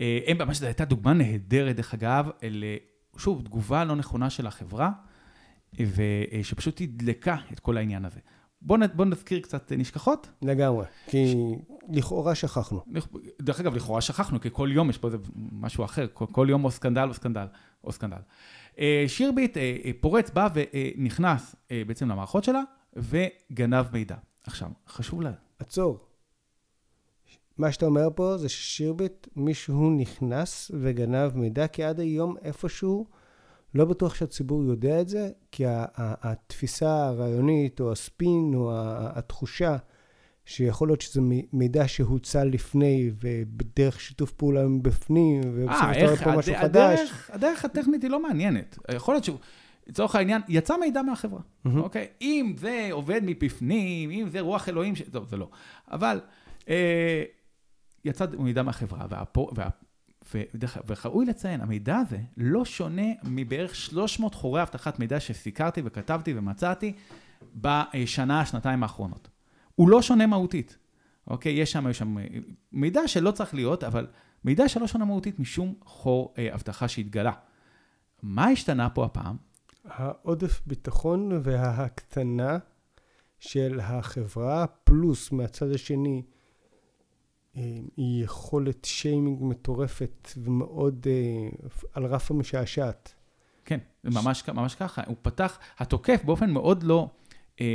[0.02, 2.78] אה, הם ממש, זו הייתה דוגמה נהדרת, דרך אגב, אל, אה,
[3.18, 4.92] שוב, תגובה לא נכונה של החברה,
[5.80, 8.20] ושפשוט הדליקה את כל העניין הזה.
[8.66, 10.30] בואו בוא נזכיר קצת אה, נשכחות.
[10.42, 10.86] לגמרי.
[11.08, 11.36] כי
[11.90, 12.82] לכאורה שכחנו.
[13.42, 16.66] דרך אגב, לכאורה שכחנו, כי כל יום יש פה איזה משהו אחר, כל, כל יום
[16.66, 17.46] או סקנדל או סקנדל,
[17.84, 18.18] או סקנדל.
[18.80, 21.56] אה, שירביט אה, פורץ, בא ונכנס
[21.88, 22.62] בעצם למערכות שלה,
[22.96, 24.16] וגנב מידע.
[24.44, 25.32] עכשיו, חשוב לה...
[25.60, 26.00] עצור.
[27.58, 33.06] מה שאתה אומר פה זה ששירביט, מישהו נכנס וגנב מידע, כי עד היום איפשהו,
[33.76, 35.64] לא בטוח שהציבור יודע את זה, כי
[35.98, 39.78] התפיסה הרעיונית, או הספין, או התחושה,
[40.46, 41.22] שיכול להיות שזה
[41.54, 47.00] מידע שהוצא לפני, ובדרך שיתוף פעולה מבפנים, ובסופו של דבר פה משהו חדש.
[47.00, 48.78] הדרך, הדרך הטכנית היא לא מעניינת.
[48.96, 49.38] יכול להיות שהוא,
[49.88, 51.82] לצורך העניין, יצא מידע מהחברה, מהמם.
[51.82, 52.08] אוקיי?
[52.22, 55.02] אם זה עובד מבפנים, אם זה רוח אלוהים, ש...
[55.02, 55.50] טוב, זה לא.
[55.92, 56.20] אבל
[56.70, 57.24] אה,
[58.06, 59.70] יצא מידע מהחברה, והפו, וה,
[60.88, 66.94] וראוי לציין, המידע הזה לא שונה מבערך 300 חורי אבטחת מידע שסיקרתי וכתבתי ומצאתי
[67.56, 69.30] בשנה, שנתיים האחרונות.
[69.76, 70.78] הוא לא שונה מהותית,
[71.28, 71.54] אוקיי?
[71.54, 72.26] יש שם, יש שם אה,
[72.72, 74.08] מידע שלא צריך להיות, אבל
[74.46, 77.32] מידע שלא שונה מהותית משום חור אה, אבטחה שהתגלה.
[78.24, 79.38] מה השתנה פה הפעם?
[79.86, 82.58] העודף ביטחון וההקטנה
[83.40, 86.22] של החברה, פלוס מהצד השני,
[87.56, 91.50] היא יכולת שיימינג מטורפת ומאוד אה,
[91.94, 93.14] על רף המשעשעת.
[93.66, 95.02] כן, ממש, ממש ככה.
[95.08, 97.10] הוא פתח, התוקף באופן מאוד לא,
[97.62, 97.66] אה,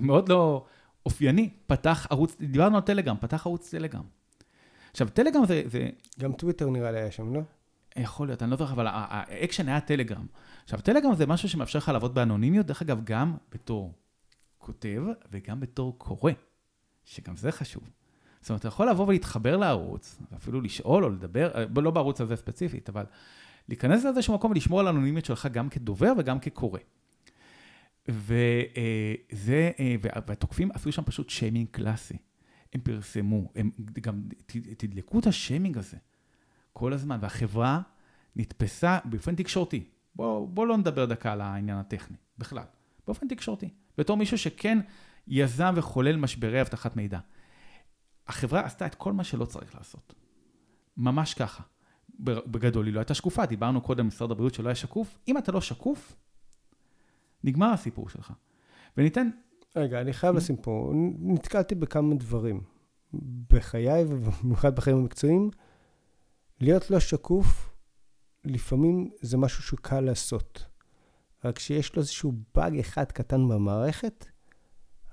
[0.00, 0.64] מאוד לא
[1.06, 4.04] אופייני, פתח ערוץ, דיברנו על טלגרם, פתח ערוץ טלגרם.
[4.90, 7.40] עכשיו, טלגרם זה, זה גם טוויטר נראה לי היה שם, לא?
[7.96, 10.26] יכול להיות, אני לא זוכר, אבל האקשן היה טלגרם.
[10.64, 13.92] עכשיו, טלגרם זה משהו שמאפשר לך לעבוד באנונימיות, דרך אגב, גם בתור
[14.58, 16.32] כותב וגם בתור קורא,
[17.04, 17.82] שגם זה חשוב.
[18.44, 22.36] זאת אומרת, אתה יכול לבוא ולהתחבר לערוץ, ואפילו לשאול או לדבר, אה, לא בערוץ הזה
[22.36, 23.04] ספציפית, אבל
[23.68, 26.78] להיכנס לאיזשהו מקום ולשמור על האנונימיות שלך גם כדובר וגם כקורא.
[28.08, 32.16] וזה, אה, והתוקפים עשו שם פשוט שיימינג קלאסי.
[32.72, 34.22] הם פרסמו, הם גם
[34.76, 35.96] תדלקו את השיימינג הזה
[36.72, 37.80] כל הזמן, והחברה
[38.36, 39.84] נתפסה באופן תקשורתי.
[40.14, 42.64] בוא, בוא לא נדבר דקה על העניין הטכני, בכלל.
[43.06, 43.68] באופן תקשורתי.
[43.98, 44.78] בתור מישהו שכן
[45.28, 47.18] יזם וחולל משברי אבטחת מידע.
[48.26, 50.14] החברה עשתה את כל מה שלא צריך לעשות.
[50.96, 51.62] ממש ככה.
[52.20, 55.18] בגדול היא לא הייתה שקופה, דיברנו קודם משרד הבריאות שלא היה שקוף.
[55.28, 56.16] אם אתה לא שקוף,
[57.44, 58.32] נגמר הסיפור שלך.
[58.96, 59.30] וניתן,
[59.76, 62.60] רגע, אני חייב לשים פה, נתקלתי בכמה דברים
[63.50, 65.50] בחיי, ובמיוחד בחיים המקצועיים.
[66.60, 67.70] להיות לא שקוף,
[68.44, 70.66] לפעמים זה משהו שקל לעשות.
[71.44, 74.26] רק שיש לו איזשהו באג אחד קטן במערכת,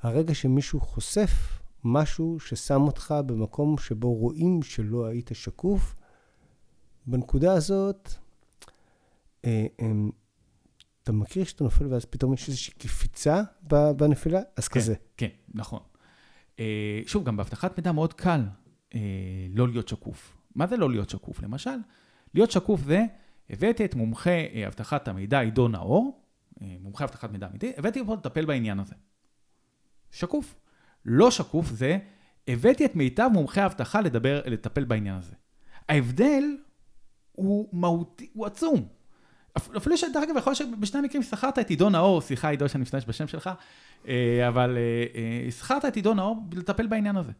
[0.02, 5.96] הרגע שמישהו חושף משהו ששם אותך במקום שבו רואים שלא היית שקוף,
[7.08, 8.10] בנקודה הזאת,
[9.46, 9.92] אה, אה,
[11.04, 13.42] אתה מכיר שאתה נופל ואז פתאום יש איזושהי קפיצה
[13.98, 14.40] בנפילה?
[14.58, 14.80] אז כן.
[14.80, 14.96] כזה.
[15.18, 15.80] כן, נכון.
[16.60, 18.42] אה, שוב, גם באבטחת מידע מאוד קל
[18.96, 19.00] אה,
[19.50, 20.38] לא להיות שקוף.
[20.56, 21.42] מה זה לא להיות שקוף?
[21.42, 21.76] למשל,
[22.34, 23.06] להיות שקוף זה,
[23.50, 26.22] הבאתי את מומחה אבטחת המידע עידו נאור,
[26.62, 28.96] מומחה אבטחת מידע אמיתי, הבאתי אותו לטפל בעניין הזה.
[30.12, 30.61] שקוף.
[31.06, 31.98] לא שקוף זה,
[32.48, 35.36] הבאתי את מיטב מומחי האבטחה לדבר, לטפל בעניין הזה.
[35.90, 36.44] ההבדל
[37.32, 38.88] הוא מהותי, הוא עצום.
[39.78, 43.06] אפילו שדרך אגב, יכול להיות שבשני המקרים שכרת את עידו נאור, סליחה עידו שאני משתמש
[43.08, 43.50] בשם שלך,
[44.08, 44.78] אה, אבל
[45.50, 47.32] שכרת את עידו נאור לטפל בעניין הזה.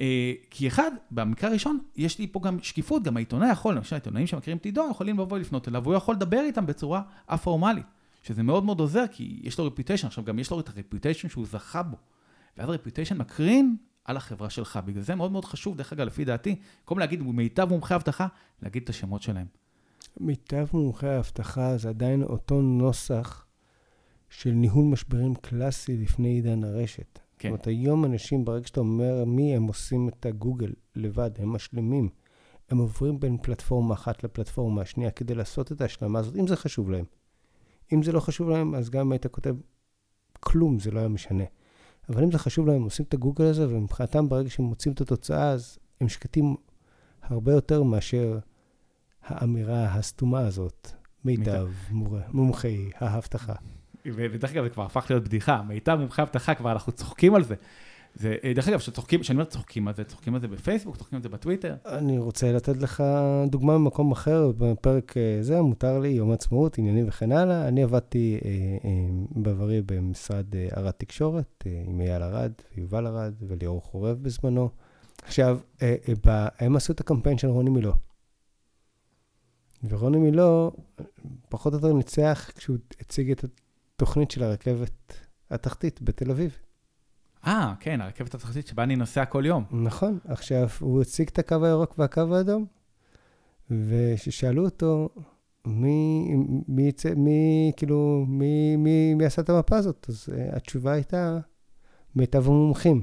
[0.00, 4.26] אה, כי אחד, במקרה הראשון, יש לי פה גם שקיפות, גם העיתונאי יכול, למשל העיתונאים
[4.26, 7.86] שמכירים את עידו, יכולים לבוא ולפנות אליו, והוא יכול לדבר איתם בצורה א-פורמלית,
[8.22, 11.46] שזה מאוד מאוד עוזר, כי יש לו רפיוטיישן, עכשיו גם יש לו את הרפיוטיישן שהוא
[11.46, 11.96] זכה בו,
[12.56, 16.56] ואז הרפיוטיישן מקרין על החברה שלך, בגלל זה מאוד מאוד חשוב, דרך אגב, לפי דעתי,
[16.80, 18.26] במקום להגיד מיטב מומחי אבטחה,
[18.62, 19.46] להגיד את השמות שלהם.
[20.20, 23.46] מיטב מומחי האבטחה זה עדיין אותו נוסח
[24.30, 27.18] של ניהול משברים קלאסי לפני עידן הרשת.
[27.38, 27.48] כן.
[27.48, 32.08] זאת אומרת, היום אנשים, ברגע שאתה אומר מי, הם עושים את הגוגל לבד, הם משלימים.
[32.70, 36.90] הם עוברים בין פלטפורמה אחת לפלטפורמה השנייה כדי לעשות את ההשלמה הזאת, אם זה חשוב
[36.90, 37.04] להם.
[37.92, 39.54] אם זה לא חשוב להם, אז גם אם היית כותב
[40.40, 41.44] כלום, זה לא היה משנה.
[42.08, 45.00] אבל אם זה חשוב להם, הם עושים את הגוגל הזה, ומבחינתם ברגע שהם מוצאים את
[45.00, 46.56] התוצאה, אז הם שקטים
[47.22, 48.38] הרבה יותר מאשר
[49.22, 50.90] האמירה הסתומה הזאת,
[51.24, 51.68] מיטב
[52.32, 53.54] מומחי האבטחה.
[54.04, 55.62] ודרך אגב, זה כבר הפך להיות בדיחה.
[55.62, 57.54] מיטב מומחי אבטחה, כבר אנחנו צוחקים על זה.
[58.14, 61.16] זה, אה, דרך אגב, כשצוחקים, כשאני אומר צוחקים על זה, צוחקים על זה בפייסבוק, צוחקים
[61.16, 61.74] על זה בטוויטר.
[61.86, 63.02] אני רוצה לתת לך
[63.50, 67.68] דוגמה ממקום אחר, בפרק אה, זה, מותר לי, יום עצמאות, עניינים וכן הלאה.
[67.68, 68.50] אני עבדתי אה,
[68.84, 68.90] אה,
[69.30, 74.70] בעברי במשרד אה, ארד תקשורת, אה, עם אייל ארד ויובל ארד וליאור חורב בזמנו.
[75.22, 75.96] עכשיו, אה,
[76.28, 77.92] אה, הם עשו את הקמפיין של רוני מילו.
[79.88, 80.72] ורוני מילו
[81.48, 83.44] פחות או יותר ניצח כשהוא הציג את
[83.96, 85.14] תוכנית של הרכבת
[85.50, 86.58] התחתית בתל אביב.
[87.46, 89.64] אה, כן, הרכבת התחתית שבה אני נוסע כל יום.
[89.70, 90.18] נכון.
[90.28, 92.66] עכשיו, הוא הציג את הקו הירוק והקו האדום,
[93.70, 95.08] וכששאלו אותו,
[95.66, 96.28] מי,
[96.68, 100.06] מי, מי, כאילו, מי, מי, מי עשה את המפה הזאת?
[100.08, 101.38] אז uh, התשובה הייתה,
[102.16, 103.02] מיטב המומחים.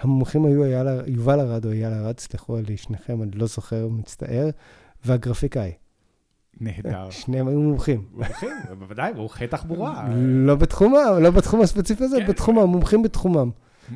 [0.00, 0.64] המומחים היו
[1.06, 4.50] יובל ארד או אייל ארד, סלחו לי שניכם, אני לא זוכר, מצטער,
[5.04, 5.72] והגרפיקאי.
[6.60, 7.10] נהדר.
[7.10, 8.04] שניהם היו מומחים.
[8.12, 10.08] מומחים, בוודאי, מומחי תחבורה.
[10.16, 12.26] לא בתחומם, לא בתחום הספציפי הזה, כן.
[12.26, 13.50] בתחומם, מומחים בתחומם.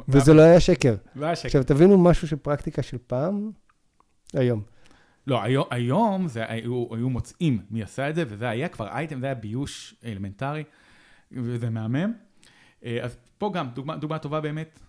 [0.09, 0.95] וזה לא היה שקר.
[1.17, 1.47] לא היה שקר.
[1.47, 3.51] עכשיו, תבינו משהו של פרקטיקה של פעם,
[4.35, 4.63] היום.
[5.27, 9.21] לא, היום, היום זה, היו, היו מוצאים מי עשה את זה, וזה היה כבר אייטם,
[9.21, 10.65] זה היה ביוש אלמנטרי,
[11.33, 12.13] וזה מהמם.
[12.85, 14.81] אה, אז פה גם דוגמה, דוגמה טובה באמת,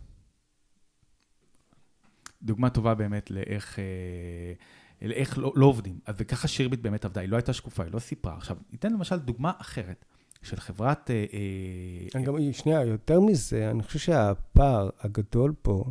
[2.41, 3.79] דוגמה טובה באמת לאיך...
[3.79, 4.53] אה,
[5.01, 5.99] אלא איך לא, לא עובדים.
[6.05, 8.37] אז וככה שירביט באמת עבדה, היא לא הייתה שקופה, היא לא סיפרה.
[8.37, 10.05] עכשיו, ניתן למשל דוגמה אחרת,
[10.41, 11.11] של חברת...
[11.11, 11.25] אה,
[12.15, 15.83] אה, גם, שנייה, יותר מזה, אני חושב שהפער הגדול פה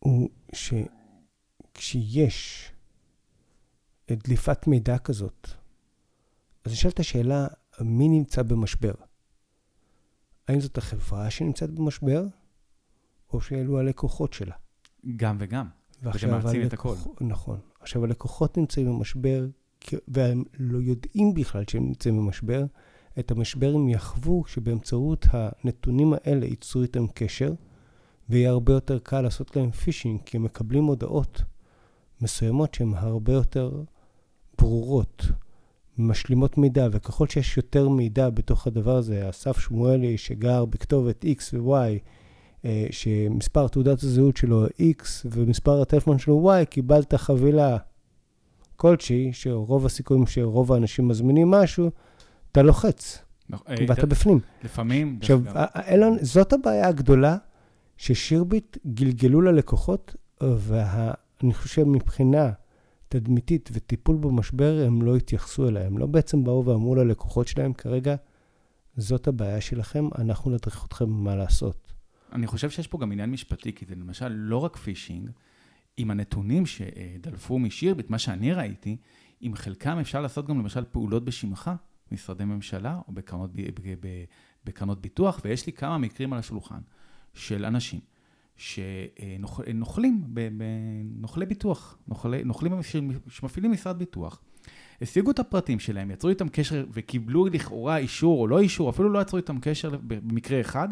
[0.00, 0.28] הוא
[1.72, 2.70] שכשיש
[4.10, 5.48] דליפת מידע כזאת,
[6.64, 7.46] אז נשאלת השאלה,
[7.80, 8.94] מי נמצא במשבר?
[10.48, 12.24] האם זאת החברה שנמצאת במשבר,
[13.32, 14.54] או שאלו הלקוחות שלה?
[15.16, 15.68] גם וגם.
[16.04, 16.94] ועכשיו מעצים את הכל.
[17.20, 17.58] נכון.
[17.80, 19.46] עכשיו, הלקוחות נמצאים במשבר,
[20.08, 22.64] והם לא יודעים בכלל שהם נמצאים במשבר.
[23.18, 27.52] את המשבר הם יחוו שבאמצעות הנתונים האלה ייצרו איתם קשר,
[28.28, 31.42] ויהיה הרבה יותר קל לעשות להם פישינג, כי הם מקבלים הודעות
[32.20, 33.82] מסוימות שהן הרבה יותר
[34.58, 35.26] ברורות,
[35.98, 41.98] משלימות מידע, וככל שיש יותר מידע בתוך הדבר הזה, אסף שמואלי שגר בכתובת X ו-Y,
[42.90, 47.76] שמספר תעודת הזהות שלו X ומספר הטלפון שלו Y, קיבלת חבילה
[48.76, 51.90] כלשהי, שרוב הסיכויים שרוב האנשים מזמינים משהו,
[52.52, 53.18] אתה לוחץ,
[53.52, 53.58] אה,
[53.88, 54.40] ואתה בפנים.
[54.64, 55.18] לפעמים.
[55.20, 55.40] עכשיו,
[55.88, 57.36] אלון, זאת הבעיה הגדולה
[57.96, 62.50] ששירביט גלגלו ללקוחות, ואני חושב מבחינה
[63.08, 65.86] תדמיתית וטיפול במשבר, הם לא התייחסו אליה.
[65.86, 68.14] הם לא בעצם באו ואמרו ללקוחות שלהם, כרגע,
[68.96, 71.83] זאת הבעיה שלכם, אנחנו נדריך אתכם מה לעשות.
[72.34, 75.30] אני חושב שיש פה גם עניין משפטי, כי זה למשל לא רק פישינג,
[75.96, 78.96] עם הנתונים שדלפו משירביט, מה שאני ראיתי,
[79.40, 81.70] עם חלקם אפשר לעשות גם למשל פעולות בשמך,
[82.12, 83.50] משרדי ממשלה או בקרנות,
[84.64, 86.80] בקרנות ביטוח, ויש לי כמה מקרים על השולחן
[87.34, 88.00] של אנשים
[88.56, 90.24] שנוכלים,
[91.04, 92.72] נוכלי ביטוח, נוכלי, נוכלים
[93.28, 94.42] שמפעילים משרד ביטוח,
[95.02, 99.18] השיגו את הפרטים שלהם, יצרו איתם קשר וקיבלו לכאורה אישור או לא אישור, אפילו לא
[99.18, 100.88] יצרו איתם קשר במקרה אחד,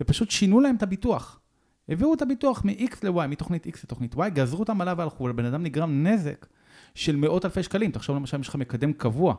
[0.00, 1.40] ופשוט שינו להם את הביטוח.
[1.88, 5.62] העבירו את הביטוח מ-X ל-Y, מתוכנית X לתוכנית Y, גזרו אותם עליו והלכו, ולבן אדם
[5.62, 6.46] נגרם נזק
[6.94, 7.90] של מאות אלפי שקלים.
[7.90, 9.34] תחשוב למשל, יש לך מקדם קבוע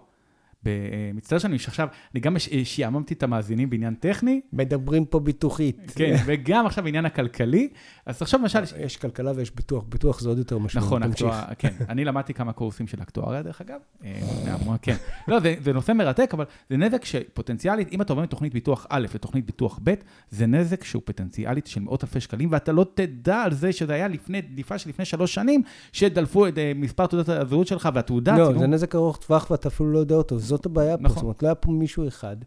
[1.13, 5.91] מצטער שאני עכשיו, אני גם ש- שיעממתי את המאזינים בעניין טכני, מדברים פה ביטוחית.
[5.95, 7.69] כן, וגם עכשיו בעניין הכלכלי.
[8.05, 10.87] אז עכשיו למשל, יש כלכלה ויש ביטוח, ביטוח זה עוד יותר משמעות.
[10.87, 11.27] נכון, תמשיך.
[11.27, 11.85] אקטואר, כן.
[11.89, 13.79] אני למדתי כמה קורסים של אקטואריה, דרך אגב.
[14.05, 14.95] אה, כן.
[15.27, 19.45] לא, זה, נושא מרתק, אבל זה נזק שפוטנציאלית, אם אתה עובר מתוכנית ביטוח א' לתוכנית
[19.45, 19.93] ביטוח ב',
[20.29, 24.07] זה נזק שהוא פוטנציאלית של מאות אלפי שקלים, ואתה לא תדע על זה שזה היה
[24.07, 28.37] לפני, דליפה של לפני שלוש שנים, שדלפו את אה, מספר תעודת הזהות שלך, והתעודה...
[28.37, 31.03] לא, זה נזק ארוך טווח ואתה אפילו לא יודע אותו, זאת הבעיה פה.
[31.03, 31.15] נכון.
[31.15, 32.37] זאת אומרת, לא היה פה מישהו אחד,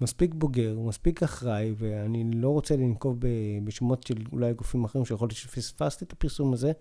[0.00, 3.18] מספיק בוגר, מספיק אחראי, ואני לא רוצה לנקוב
[3.64, 6.72] בשמות של אולי גופים אחרים, שיכול להיות שפספסתי את הפרסום הזה,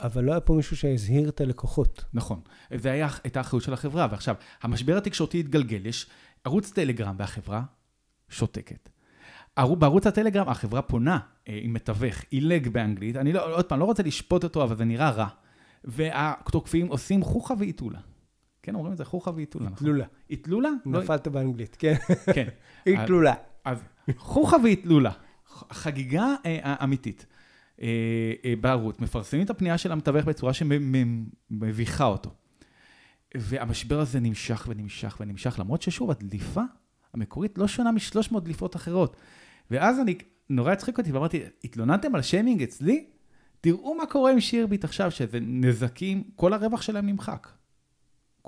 [0.00, 2.04] אבל לא היה פה מישהו שהזהיר את הלקוחות.
[2.14, 2.40] נכון.
[2.74, 4.08] זה היה, הייתה האחריות של החברה.
[4.10, 6.06] ועכשיו, המשבר התקשורתי התגלגל, יש
[6.44, 7.62] ערוץ טלגרם והחברה
[8.28, 8.88] שותקת.
[9.56, 11.18] ערו- בערוץ הטלגרם החברה פונה
[11.48, 14.84] אה, עם מתווך, עילג באנגלית, אני לא, עוד פעם, לא רוצה לשפוט אותו, אבל זה
[14.84, 15.28] נראה רע.
[15.84, 17.98] והתוקפים עושים חוכא ואיטולה.
[18.68, 19.78] כן, אומרים את זה חוכא ואיטולה, נכון?
[19.78, 20.04] תלולה.
[20.30, 20.70] איטלולה?
[20.86, 21.94] לא, נפלת באנגלית, כן.
[22.34, 22.48] כן.
[22.86, 23.34] היא תלולה.
[23.64, 23.82] אז
[24.16, 25.12] חוכא ואיטלולה,
[25.72, 27.26] חגיגה אה, אמיתית.
[27.82, 27.86] אה,
[28.44, 32.30] אה, בערוץ, מפרסמים את הפנייה של המתווך בצורה שמביכה אותו.
[33.34, 36.62] והמשבר הזה נמשך ונמשך ונמשך, למרות ששוב, הדליפה
[37.14, 39.16] המקורית לא שונה מ-300 דליפות אחרות.
[39.70, 40.18] ואז אני,
[40.50, 43.06] נורא הצחיק אותי ואמרתי, התלוננתם על שיימינג אצלי?
[43.60, 47.57] תראו מה קורה עם שירביט עכשיו, שזה נזקים, כל הרווח שלהם נמחק.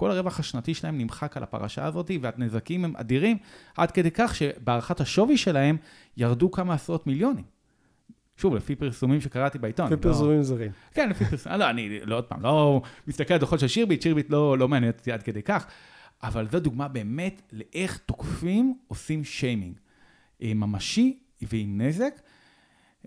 [0.00, 3.36] כל הרווח השנתי שלהם נמחק על הפרשה הזאת, והנזקים הם אדירים,
[3.76, 5.76] עד כדי כך שבהערכת השווי שלהם
[6.16, 7.44] ירדו כמה עשרות מיליונים.
[8.36, 9.86] שוב, לפי פרסומים שקראתי בעיתון.
[9.86, 10.70] אני לא- ופרסומים זרים.
[10.94, 11.58] כן, לפי פרסומים.
[11.58, 14.92] לא, אני, לא, עוד פעם, לא מסתכל על דוחות של שירביט, שירביט לא, לא מעניין
[14.92, 15.66] אותי עד כדי כך,
[16.22, 19.74] אבל זו דוגמה באמת לאיך תוקפים עושים שיימינג.
[20.42, 22.20] אה, ממשי ועם נזק,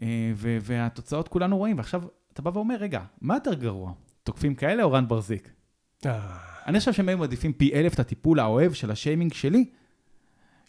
[0.02, 1.78] אה, ו- והתוצאות כולנו רואים.
[1.78, 3.94] ועכשיו אתה בא ואומר, רגע, מה יותר גרוע?
[4.24, 5.50] תוקפים כאלה או רן בר-זיק?
[6.68, 9.70] אני חושב שהם היו מעדיפים פי אלף את הטיפול האוהב של השיימינג שלי,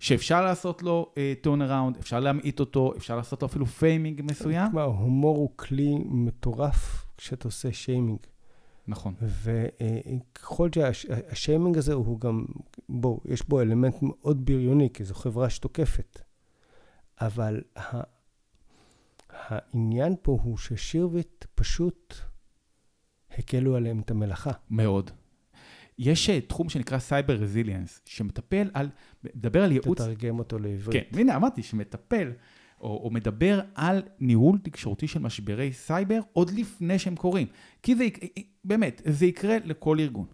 [0.00, 4.68] שאפשר לעשות לו turn uh, around, אפשר להמעיט אותו, אפשר לעשות לו אפילו פיימינג מסוים.
[4.68, 8.18] תשמע, הומור הוא כלי מטורף כשאתה עושה שיימינג.
[8.86, 9.14] נכון.
[9.20, 12.44] וככל שהשיימינג הזה הוא גם,
[12.88, 16.20] בואו, יש בו אלמנט מאוד בריוני, כי זו חברה שתוקפת.
[17.20, 18.00] אבל ה-
[19.30, 22.14] העניין פה הוא ששירביט פשוט
[23.38, 24.50] הקלו עליהם את המלאכה.
[24.70, 25.10] מאוד.
[25.98, 28.88] יש אה, תחום שנקרא cyber resilience, שמטפל על,
[29.24, 30.00] מדבר על ייעוץ...
[30.00, 31.04] תתרגם אותו לעברית.
[31.10, 32.32] כן, הנה אמרתי, שמטפל,
[32.80, 37.46] או, או מדבר על ניהול תקשורתי של משברי סייבר עוד לפני שהם קורים.
[37.82, 38.24] כי זה, יק-
[38.64, 40.26] באמת, זה יקרה לכל ארגון.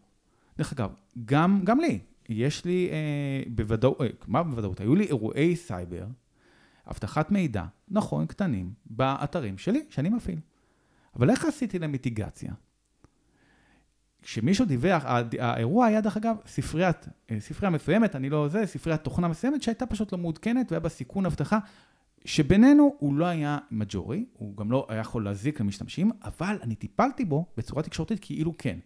[0.59, 0.91] דרך אגב,
[1.25, 1.99] גם, גם לי,
[2.29, 4.81] יש לי אה, בוודאות, אה, מה בוודאות?
[4.81, 6.07] היו לי אירועי סייבר,
[6.91, 10.39] אבטחת מידע, נכון, קטנים, באתרים שלי, שאני מפעיל.
[11.17, 12.53] אבל איך עשיתי להם מיטיגציה?
[14.23, 15.03] כשמישהו דיווח,
[15.39, 19.87] האירוע היה דרך אגב ספריית, אה, ספרייה מסוימת, אני לא זה, ספריית תוכנה מסוימת שהייתה
[19.87, 21.59] פשוט לא מעודכנת והיה בה סיכון אבטחה,
[22.25, 27.25] שבינינו הוא לא היה מג'ורי, הוא גם לא היה יכול להזיק למשתמשים, אבל אני טיפלתי
[27.25, 28.79] בו בצורה תקשורתית כאילו כן.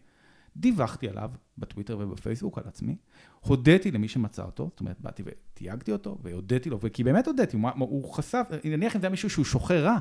[0.57, 2.97] דיווחתי עליו בטוויטר ובפייסבוק על עצמי,
[3.41, 7.71] הודיתי למי שמצא אותו, זאת אומרת, באתי ותייגתי אותו, והודיתי לו, וכי באמת הודיתי, הוא,
[7.79, 9.99] הוא חשף, נניח אם זה היה מישהו שהוא שוחר רע,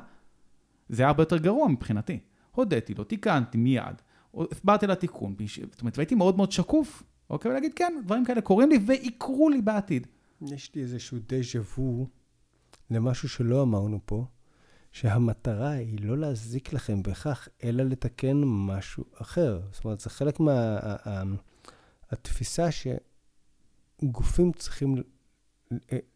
[0.89, 2.19] זה היה הרבה יותר גרוע מבחינתי.
[2.51, 4.01] הודיתי לו, תיקנתי מיד,
[4.51, 5.35] הסברתי לתיקון,
[5.71, 9.61] זאת אומרת, והייתי מאוד מאוד שקוף, אוקיי, ולהגיד, כן, דברים כאלה קורים לי ויקרו לי
[9.61, 10.07] בעתיד.
[10.41, 12.07] יש לי איזשהו דז'ה וו
[12.91, 14.25] למשהו שלא אמרנו פה,
[14.91, 19.61] שהמטרה היא לא להזיק לכם בהכרח, אלא לתקן משהו אחר.
[19.71, 20.39] זאת אומרת, זה חלק
[22.11, 22.67] מהתפיסה
[24.01, 24.95] שגופים צריכים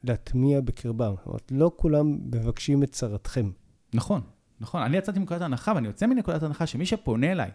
[0.04, 1.16] להטמיע בקרבם.
[1.18, 3.52] זאת אומרת, לא כולם מבקשים את צרתכם.
[3.94, 4.22] נכון,
[4.60, 4.82] נכון.
[4.82, 7.52] אני יצאתי מנקודת הנחה, ואני יוצא מנקודת הנחה שמי שפונה אליי,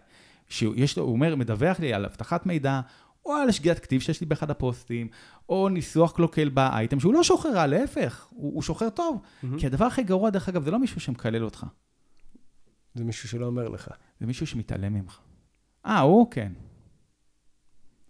[0.49, 2.81] שיש לו, הוא אומר, מדווח לי על אבטחת מידע,
[3.25, 5.07] או על שגיאת כתיב שיש לי באחד הפוסטים,
[5.49, 9.21] או ניסוח קלוקל באייטם, שהוא לא שוחר רע, להפך, הוא, הוא שוחר טוב.
[9.21, 9.47] Mm-hmm.
[9.59, 11.65] כי הדבר הכי גרוע, דרך אגב, זה לא מישהו שמקלל אותך.
[12.93, 13.89] זה מישהו שלא אומר לך.
[14.19, 15.19] זה מישהו שמתעלם ממך.
[15.85, 16.51] אה, הוא כן.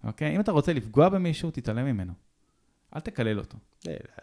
[0.04, 0.36] אוקיי?
[0.36, 2.14] אם אתה רוצה לפגוע במישהו, תתעלם ממנו.
[2.96, 3.58] אל תקלל אותו.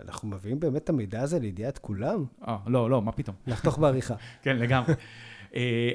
[0.00, 2.24] אנחנו מביאים באמת את המידע הזה לידיעת כולם?
[2.48, 3.36] אה, לא, לא, מה פתאום.
[3.46, 4.14] לחתוך בעריכה.
[4.42, 4.94] כן, לגמרי.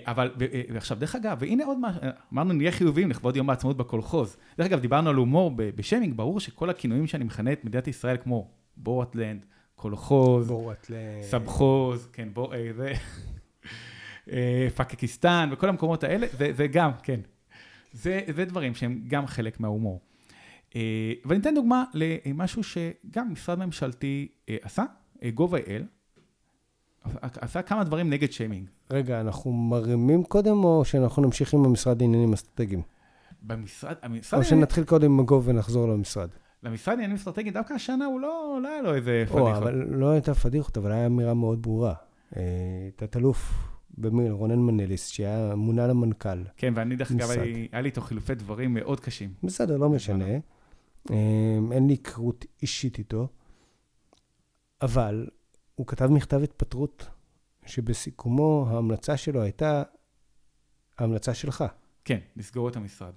[0.04, 0.32] אבל,
[0.74, 2.02] ועכשיו, דרך אגב, והנה עוד משהו,
[2.34, 4.38] אמרנו, נהיה חיוביים לכבוד יום העצמאות בקולחוז.
[4.58, 8.52] דרך אגב, דיברנו על הומור בשיימינג, ברור שכל הכינויים שאני מכנה את מדינת ישראל, כמו
[8.78, 9.46] בורטלנד,
[9.76, 10.48] קולחוז,
[11.22, 12.94] סבחוז, כן, בוא, זה,
[14.76, 17.20] פקקיסטן, וכל המקומות האלה, זה, זה גם, כן.
[17.92, 20.02] זה, זה דברים שהם גם חלק מההומור.
[21.26, 24.28] ואני אתן דוגמה למשהו שגם משרד ממשלתי
[24.62, 24.84] עשה,
[25.22, 25.84] gov.il,
[27.22, 28.68] עשה כמה דברים נגד שיימינג.
[28.92, 32.82] רגע, אנחנו מרימים קודם, או שאנחנו נמשיך עם המשרד לעניינים אסטרטגיים?
[33.42, 34.40] במשרד, המשרד...
[34.40, 36.30] או שנתחיל קודם עם הגוב ונחזור למשרד.
[36.64, 39.58] למשרד לעניינים אסטרטגיים, דווקא השנה הוא לא, לא היה לו איזה או, פדיחות.
[39.58, 41.94] אבל לא הייתה פדיחות, אבל הייתה אמירה מאוד ברורה.
[42.36, 42.42] אה,
[42.96, 43.54] תת-אלוף
[43.98, 46.44] במיל' רונן מנליס, שהיה מונה למנכ"ל.
[46.58, 47.30] כן, ואני דרך אגב,
[47.72, 49.34] היה לי איתו חילופי דברים מאוד קשים.
[49.44, 50.26] בסדר, לא משנה.
[51.12, 53.28] אה, אין לי היכרות אישית איתו,
[54.82, 55.28] אבל
[55.76, 57.08] הוא כתב מכתב התפטרות,
[57.66, 59.84] שבסיכומו ההמלצה שלו הייתה
[60.98, 61.64] ההמלצה שלך.
[62.06, 63.12] כן, לסגור את המשרד.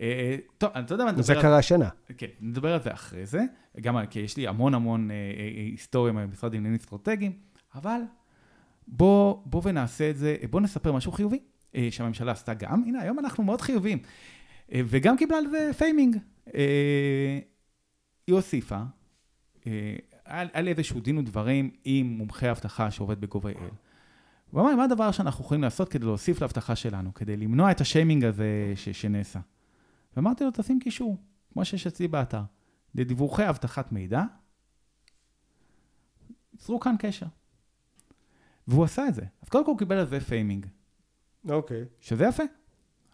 [0.00, 1.88] אה, טוב, אתה יודע מה, זה נדבר על- קרה השנה.
[2.18, 3.40] כן, נדבר על זה אחרי זה,
[3.80, 7.32] גם כי יש לי המון המון אה, אה, היסטוריה מהמשרד לעניינים אסטרטגיים,
[7.74, 8.00] אבל
[8.88, 11.38] בוא, בוא ונעשה את זה, בוא נספר משהו חיובי
[11.74, 13.98] אה, שהממשלה עשתה גם, הנה היום אנחנו מאוד חיוביים,
[14.72, 16.16] אה, וגם קיבלה על זה פיימינג.
[16.54, 17.38] אה,
[18.26, 18.78] היא הוסיפה,
[19.66, 19.96] אה,
[20.32, 23.20] היה היה לי איזשהו דין ודברים עם מומחי אבטחה שעובד
[23.50, 23.70] אל.
[24.50, 28.24] הוא אמר מה הדבר שאנחנו יכולים לעשות כדי להוסיף לאבטחה שלנו, כדי למנוע את השיימינג
[28.24, 29.38] הזה ש- שנעשה?
[30.16, 31.16] ואמרתי לו, תשים קישור,
[31.52, 32.42] כמו שיש אצלי באתר,
[32.94, 34.22] לדיווחי אבטחת מידע,
[36.54, 37.26] יצרו כאן קשר.
[38.68, 39.22] והוא עשה את זה.
[39.42, 40.66] אז קודם כל הוא קיבל על זה פיימינג,
[41.48, 41.84] אוקיי.
[42.00, 42.42] שזה יפה.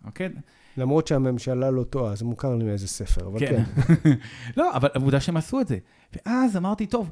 [0.04, 0.28] אוקיי?
[0.76, 3.64] למרות שהממשלה לא טועה, זה מוכר לי מאיזה ספר, אבל כן.
[3.64, 4.10] כן.
[4.56, 5.78] לא, אבל עובדה שהם עשו את זה.
[6.12, 7.10] ואז אמרתי, טוב,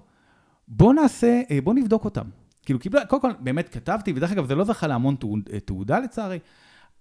[0.69, 2.25] בוא נעשה, אה, בוא נבדוק אותם.
[2.63, 5.17] כאילו, קיבלה, קודם כל, באמת כתבתי, ודרך אגב, זה לא זכה להמון
[5.53, 6.39] אה, תהודה לצערי,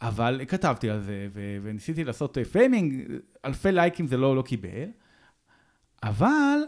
[0.01, 3.11] אבל כתבתי על זה, ו- וניסיתי לעשות אה, faming,
[3.45, 4.89] אלפי לייקים זה לא, לא קיבל,
[6.03, 6.59] אבל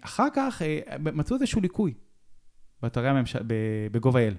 [0.00, 0.62] אחר כך
[0.98, 1.94] מצאו איזשהו ליקוי
[2.82, 4.34] באתרי הממשל, ב- ב gov.il.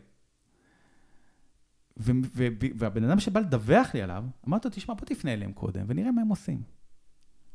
[1.97, 5.85] ו- ו- והבן אדם שבא לדווח לי עליו, אמרתי לו, תשמע, בוא תפנה אליהם קודם,
[5.87, 6.61] ונראה מה הם עושים.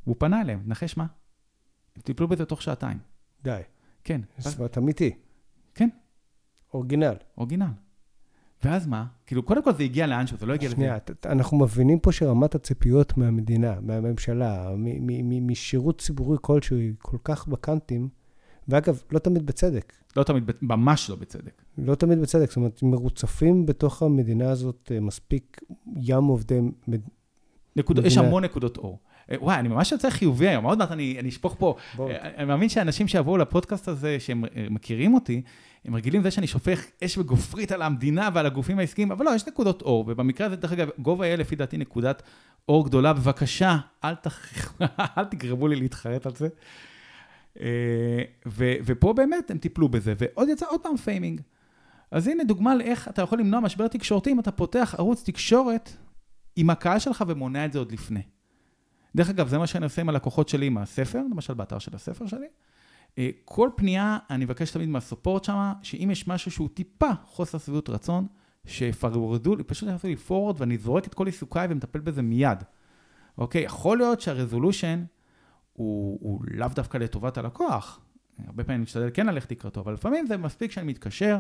[0.05, 1.07] והוא פנה אליהם, נחש מה?
[1.97, 2.99] הם טיפלו בזה תוך שעתיים.
[3.43, 3.61] די.
[4.05, 5.15] כן, זאת אמיתי.
[5.75, 5.89] כן.
[6.75, 7.15] אורגינל.
[7.39, 7.67] אורגינל.
[8.65, 9.07] ואז מה?
[9.27, 12.13] כאילו, קודם כל זה הגיע לאנשהו, זה לא הגיע שנייה, ת- ת- אנחנו מבינים פה
[12.13, 14.71] שרמת הציפיות מהמדינה, מהממשלה,
[15.43, 18.09] משירות ציבורי כלשהו היא כל כך בקאנטים,
[18.69, 19.93] ואגב, לא תמיד בצדק.
[20.17, 21.63] לא תמיד, ממש לא בצדק.
[21.79, 25.61] לא תמיד בצדק, זאת אומרת, מרוצפים בתוך המדינה הזאת אה, מספיק
[25.97, 26.61] ים עובדי...
[26.89, 27.01] מד...
[27.77, 28.29] נקודות, יש מדינה.
[28.29, 28.99] המון נקודות אור.
[29.31, 31.75] אה, וואי, אני ממש יוצא חיובי היום, עוד מעט אני, אני אשפוך פה.
[31.97, 32.11] בוא.
[32.11, 35.43] אה, אני מאמין שאנשים שיבואו לפודקאסט הזה, שהם מכירים אותי,
[35.85, 39.49] הם רגילים לזה שאני שופך אש וגופרית על המדינה ועל הגופים העסקיים, אבל לא, יש
[39.49, 42.23] נקודות אור, ובמקרה הזה, דרך אגב, gov יהיה לפי דעתי נקודת
[42.69, 44.53] אור גדולה, בבקשה, אל, תח...
[45.19, 46.49] אל תגרמו לי להתחרט על זה.
[48.47, 48.73] ו...
[48.85, 51.41] ופה באמת הם טיפלו בזה, ועוד יצא עוד פעם faming.
[52.11, 55.93] אז הנה דוגמה לאיך אתה יכול למנוע משבר תקשורתי אם אתה פותח ערוץ תקשורת
[56.57, 58.23] עם הקהל שלך ומונע את זה עוד לפני.
[59.17, 62.27] דרך אגב, זה מה שאני עושה עם הלקוחות שלי עם הספר, למשל באתר של הספר
[62.27, 62.47] שלי.
[63.19, 67.89] אה, כל פנייה, אני מבקש תמיד מהסופורט שם, שאם יש משהו שהוא טיפה חוסר שביעות
[67.89, 68.27] רצון,
[68.67, 72.65] שיפרורדו לי, פשוט יעשו לי forward ואני זורק את כל עיסוקיי ומטפל בזה מיד.
[73.39, 75.05] אוקיי, יכול להיות שהרזולושן
[75.73, 78.01] הוא, הוא לאו דווקא לטובת הלקוח.
[78.47, 81.39] הרבה פעמים אני משתדל כן ללכת לקראתו, אבל לפעמים זה מספיק שאני מתקשר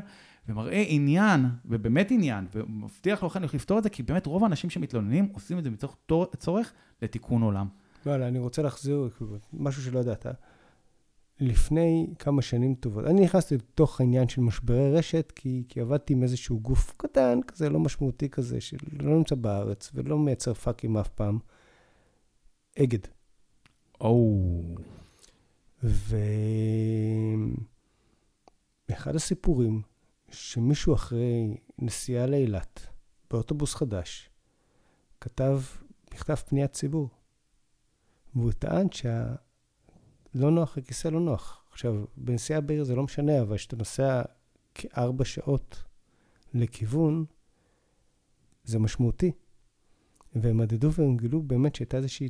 [0.48, 5.28] ומראה עניין, ובאמת עניין, ומבטיח לו איך לפתור את זה, כי באמת רוב האנשים שמתלוננים
[5.32, 5.96] עושים את זה מתוך
[6.38, 6.72] צורך
[7.02, 7.68] לתיקון עולם.
[8.06, 9.08] וואלה, אני רוצה להחזיר
[9.52, 10.26] משהו שלא ידעת.
[11.40, 16.22] לפני כמה שנים טובות, אני נכנסתי לתוך העניין של משברי רשת, כי, כי עבדתי עם
[16.22, 21.38] איזשהו גוף קטן כזה, לא משמעותי כזה, שלא נמצא בארץ ולא מייצר פאקים אף פעם.
[22.82, 22.98] אגד.
[24.00, 24.40] או,
[28.88, 29.82] ואחד הסיפורים,
[30.30, 32.86] שמישהו אחרי נסיעה לאילת,
[33.30, 34.30] באוטובוס חדש,
[35.20, 35.60] כתב
[36.14, 37.08] מכתב פניית ציבור.
[38.34, 39.34] והוא טען שה...
[40.34, 41.64] לא נוח, הכיסא לא נוח.
[41.70, 44.22] עכשיו, בנסיעה בעיר זה לא משנה, אבל כשאתה נוסע
[44.74, 45.82] כארבע שעות
[46.54, 47.24] לכיוון,
[48.64, 49.32] זה משמעותי.
[50.34, 52.28] והם מדדו והם גילו באמת שהייתה איזושהי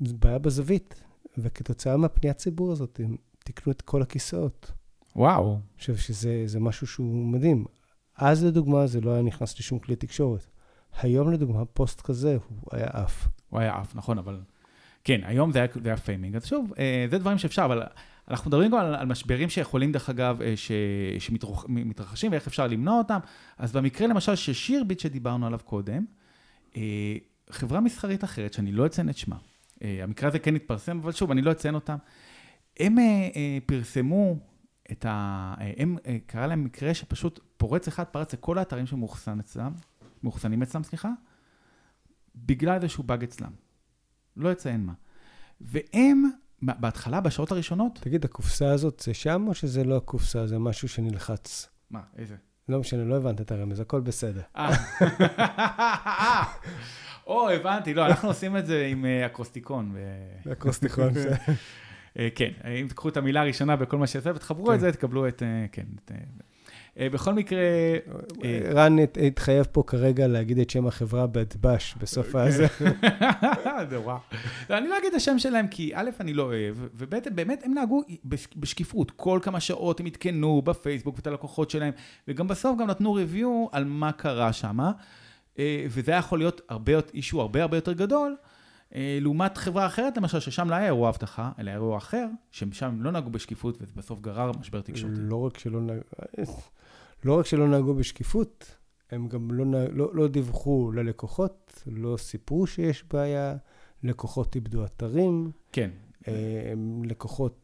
[0.00, 1.02] בעיה בזווית,
[1.38, 4.72] וכתוצאה מהפניית ציבור הזאת, הם תיקנו את כל הכיסאות.
[5.16, 5.52] וואו.
[5.52, 7.64] אני חושב שזה זה משהו שהוא מדהים.
[8.16, 10.46] אז לדוגמה, זה לא היה נכנס לשום כלי תקשורת.
[11.00, 13.28] היום לדוגמה, פוסט כזה, הוא היה עף.
[13.48, 14.40] הוא היה עף, נכון, אבל...
[15.04, 16.36] כן, היום זה היה, זה היה faming.
[16.36, 17.82] אז שוב, אה, זה דברים שאפשר, אבל
[18.28, 20.72] אנחנו מדברים גם על, על משברים שיכולים, דרך אגב, אה, ש,
[21.18, 23.18] שמתרחשים ואיך אפשר למנוע אותם.
[23.58, 26.04] אז במקרה, למשל, של שירביט שדיברנו עליו קודם,
[26.76, 27.16] אה,
[27.50, 29.36] חברה מסחרית אחרת, שאני לא אציין את שמה,
[29.82, 31.96] המקרה הזה כן התפרסם, אבל שוב, אני לא אציין אותם,
[32.80, 33.04] הם אה,
[33.36, 34.36] אה, פרסמו
[34.92, 35.54] את ה...
[35.60, 39.72] אה, הם, אה, קרה להם מקרה שפשוט פורץ אחד פרץ לכל האתרים שמאוחסן אצלם,
[40.22, 41.10] מאוחסנים אצלם, סליחה,
[42.36, 43.52] בגלל איזשהו באג אצלם.
[44.36, 44.92] לא אציין מה.
[45.60, 46.30] והם,
[46.62, 51.68] בהתחלה, בשעות הראשונות, תגיד, הקופסה הזאת זה שם, או שזה לא הקופסה, זה משהו שנלחץ?
[51.90, 52.36] מה, איזה?
[52.68, 54.40] לא משנה, לא הבנת את הרמז, הכל בסדר.
[54.56, 54.70] אה.
[57.26, 59.96] או, הבנתי, לא, אנחנו עושים את זה עם אה, אקרוסטיקון.
[60.52, 61.12] אקרוסטיקון.
[62.18, 62.50] אה, כן,
[62.80, 64.80] אם תקחו את המילה הראשונה בכל מה שזה ותחברו את כן.
[64.80, 65.42] זה, תקבלו את,
[65.72, 65.86] כן.
[66.98, 67.58] אה, בכל מקרה,
[68.44, 72.66] אה, רן הת- התחייב פה כרגע להגיד את שם החברה בדבש בסוף הזה.
[73.92, 74.16] נורא.
[74.70, 77.74] לא, אני לא אגיד את השם שלהם, כי א', אני לא אוהב, וב', באמת הם
[77.74, 79.10] נהגו בש- בשקיפות.
[79.10, 81.92] כל כמה שעות הם עדכנו בפייסבוק ואת הלקוחות שלהם,
[82.28, 84.78] וגם בסוף גם נתנו ריוויו על מה קרה שם,
[85.90, 88.36] וזה היה יכול להיות הרבה, אישו הרבה הרבה יותר גדול.
[88.94, 93.02] אה, לעומת חברה אחרת, למשל, ששם לא היה אירוע אבטחה, אלא אירוע אחר, ששם הם
[93.02, 95.16] לא נהגו בשקיפות, וזה בסוף גרר משבר תקשורתי.
[95.18, 96.00] לא רק שלא נהגו,
[97.24, 98.76] לא רק שלא נהגו בשקיפות,
[99.10, 103.56] הם גם לא, לא, לא דיווחו ללקוחות, לא סיפרו שיש בעיה,
[104.02, 105.90] לקוחות איבדו אתרים, כן,
[106.28, 107.58] אה, הם לקוחות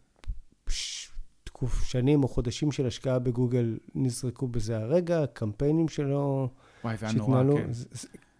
[1.44, 6.48] תקוף שנים או חודשים של השקעה בגוגל נזרקו בזה הרגע, קמפיינים שלא...
[6.84, 7.70] וואי, זה היה נורא, כן.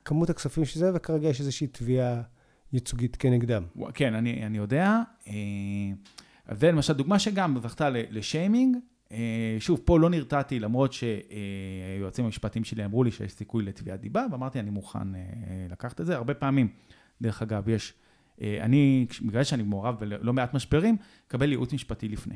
[0.05, 2.23] כמות הכספים שזה, וכרגע יש איזושהי תביעה
[2.73, 3.63] ייצוגית כנגדם.
[3.95, 5.01] כן, אני, אני יודע.
[5.29, 5.33] אה,
[6.47, 8.77] אז זה למשל דוגמה שגם זכתה לשיימינג.
[9.13, 14.27] אה, שוב, פה לא נרתעתי, למרות שהיועצים המשפטיים שלי אמרו לי שיש סיכוי לתביעת דיבה,
[14.33, 15.21] ואמרתי, אני מוכן אה,
[15.71, 16.17] לקחת את זה.
[16.17, 16.69] הרבה פעמים,
[17.23, 17.95] דרך אגב, יש,
[18.43, 20.97] אה, אני, בגלל שאני מעורב בלא מעט משברים,
[21.27, 22.35] מקבל ייעוץ משפטי לפני.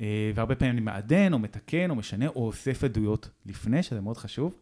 [0.00, 4.16] אה, והרבה פעמים אני מעדן, או מתקן, או משנה, או אוסף עדויות לפני, שזה מאוד
[4.16, 4.58] חשוב.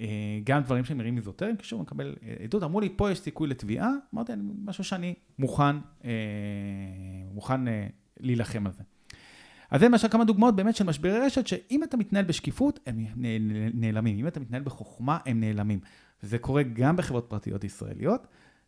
[0.00, 3.90] אה, גם דברים שנראים מיזוטריים, כשהוא מקבל אה, עדות, אמרו לי, פה יש סיכוי לתביעה,
[4.14, 4.32] אמרתי,
[4.64, 6.10] משהו שאני מוכן, אה,
[7.32, 7.86] מוכן אה,
[8.20, 8.82] להילחם על זה.
[9.70, 13.04] אז זה למשל כמה דוגמאות באמת של משברי רשת, שאם אתה מתנהל בשקיפות, הם
[13.74, 14.18] נעלמים.
[14.18, 15.80] אם אתה מתנהל בחוכמה, הם נעלמים.
[16.22, 18.26] זה קורה גם בחברות פרטיות ישראליות,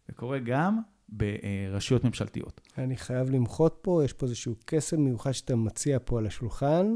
[0.09, 0.79] זה קורה גם
[1.09, 2.61] ברשויות ממשלתיות.
[2.79, 6.95] אני חייב למחות פה, יש פה איזשהו קסם מיוחד שאתה מציע פה על השולחן.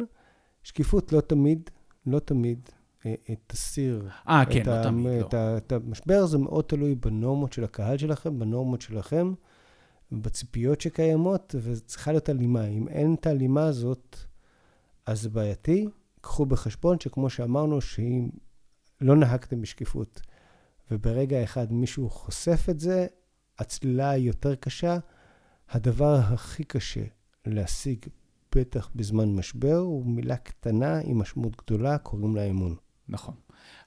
[0.62, 1.70] שקיפות לא תמיד,
[2.06, 2.68] לא תמיד
[3.06, 5.26] אה, אה, תסיר אה, כן, את, לא ה- תמיד, לא.
[5.26, 9.32] את, ה- את המשבר, זה מאוד תלוי בנורמות של הקהל שלכם, בנורמות שלכם,
[10.12, 12.66] בציפיות שקיימות, וצריכה להיות הלימה.
[12.66, 14.16] אם אין את ההלימה הזאת,
[15.06, 15.88] אז בעייתי.
[16.20, 18.28] קחו בחשבון שכמו שאמרנו, שאם
[19.00, 20.20] לא נהגתם בשקיפות,
[20.90, 23.06] וברגע אחד מישהו חושף את זה,
[23.58, 24.98] הצלילה היא יותר קשה.
[25.70, 27.04] הדבר הכי קשה
[27.46, 27.98] להשיג,
[28.54, 32.76] בטח בזמן משבר, הוא מילה קטנה עם משמעות גדולה, קוראים לה אמון.
[33.08, 33.34] נכון.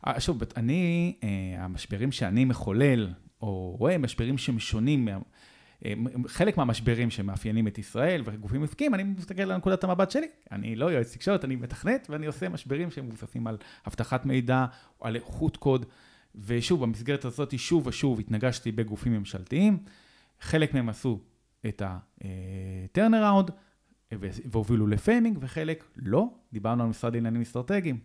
[0.07, 5.07] אה, שוב, אני, אה, המשברים שאני מחולל, או רואה משברים שהם שונים,
[6.28, 10.28] חלק מהמשברים שמאפיינים את ישראל וגופים עסקיים, אני מסתכל על נקודת המבט שלי.
[10.51, 13.57] אני לא יועץ תקשורת, אני מתכנת, ואני עושה משברים שהם מבוססים על
[13.88, 14.65] אבטחת מידע,
[15.01, 15.86] על איכות קוד.
[16.45, 19.78] ושוב, במסגרת הזאת, שוב ושוב התנגשתי בגופים ממשלתיים.
[20.41, 21.19] חלק מהם עשו
[21.67, 23.51] את ה-turnaround
[24.45, 26.28] והובילו לפיימינג, וחלק לא.
[26.53, 27.99] דיברנו על משרד לעניינים אסטרטגיים.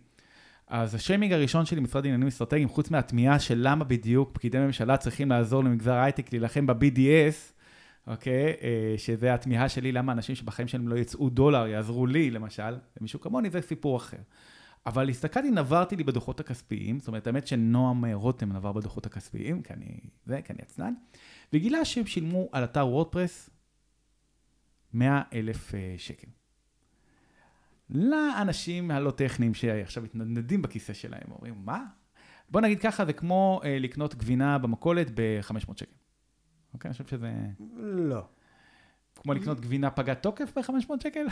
[0.67, 5.29] אז השיימינג הראשון שלי, משרד לעניינים אסטרטגיים, חוץ מהתמיהה של למה בדיוק פקידי ממשלה צריכים
[5.29, 7.60] לעזור למגזר ההייטק להילחם ב-BDS,
[8.07, 8.53] אוקיי?
[8.61, 13.19] אה, שזה התמיהה שלי, למה אנשים שבחיים שלהם לא יצאו דולר יעזרו לי, למשל, ומישהו
[13.19, 14.17] כמוני, זה סיפור אחר.
[14.85, 19.73] אבל הסתכלתי, נברתי לי בדוחות הכספיים, זאת אומרת, האמת שנועם רותם נבר בדוחות הכספיים, כי
[19.73, 20.93] אני, זה, כי אני עצלן,
[21.53, 23.49] וגילה שהם שילמו על אתר וורדפרס
[24.93, 26.27] 100 אלף אה, שקל.
[27.89, 31.85] לאנשים הלא טכניים שעכשיו מתנדנדים בכיסא שלהם, אומרים, מה?
[32.49, 36.00] בוא נגיד ככה, זה כמו אה, לקנות גבינה במכולת ב-500 שקל.
[36.73, 37.31] אוקיי, אני חושב שזה
[37.77, 38.21] לא.
[39.15, 41.25] כמו לקנות גבינה פגת תוקף ב-500 שקל?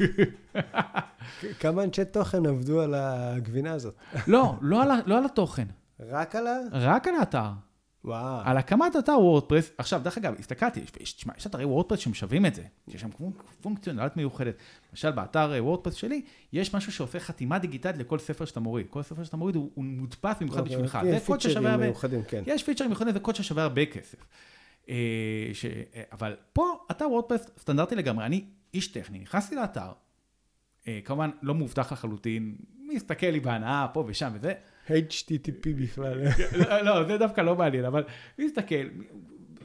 [1.60, 3.94] כמה אנשי תוכן עבדו על הגבינה הזאת?
[4.26, 5.66] לא, לא על, לא על התוכן,
[6.00, 6.56] רק על ה...
[6.72, 7.50] רק על האתר.
[8.04, 8.40] וואו.
[8.44, 12.46] על הקמת אתר וורדפרס, עכשיו, דרך אגב, הסתכלתי, יש, יש, תשמע, יש אתרי וורדפרס שמשווים
[12.46, 14.54] את זה, יש שם פונק- פונקציונלית מיוחדת.
[14.90, 18.86] למשל, באתר אה, וורדפרס שלי, יש משהו שעושה חתימה דיגיטלית לכל ספר שאתה מוריד.
[18.90, 20.98] כל ספר שאתה מוריד הוא, הוא מודפס במיוחד בשבילך.
[21.04, 22.42] זה קוד ששווה פיצ'רים הרבה, מיוחדים, כן.
[22.46, 24.18] יש פיצ'רים מיוחדים, זה קוד ששווה הרבה כסף.
[24.88, 24.94] אה,
[25.52, 25.64] ש...
[25.64, 28.26] אה, אבל פה, אתר וורדפרס סטנדרטי לגמרי.
[28.26, 29.92] אני איש טכני, נכנסתי לאתר,
[30.88, 32.56] אה, כמובן לא מאובטח לחלוטין,
[32.94, 34.52] מסתכל לי בהנאה פה ושם וזה.
[34.88, 36.22] HTTP בכלל.
[36.68, 38.04] לא, לא, זה דווקא לא מעניין, אבל
[38.38, 38.88] מסתכל,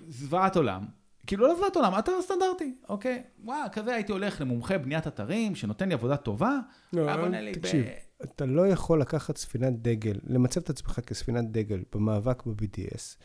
[0.09, 0.86] זוועת עולם.
[1.28, 3.24] כאילו לא זוועת עולם, אתר סטנדרטי, אוקיי?
[3.43, 6.59] וואו, כזה הייתי הולך למומחה בניית אתרים, שנותן לי עבודה טובה.
[6.93, 7.86] לא, לי ב- תקשיב,
[8.24, 13.24] אתה לא יכול לקחת ספינת דגל, למצב את עצמך כספינת דגל במאבק ב-BDS,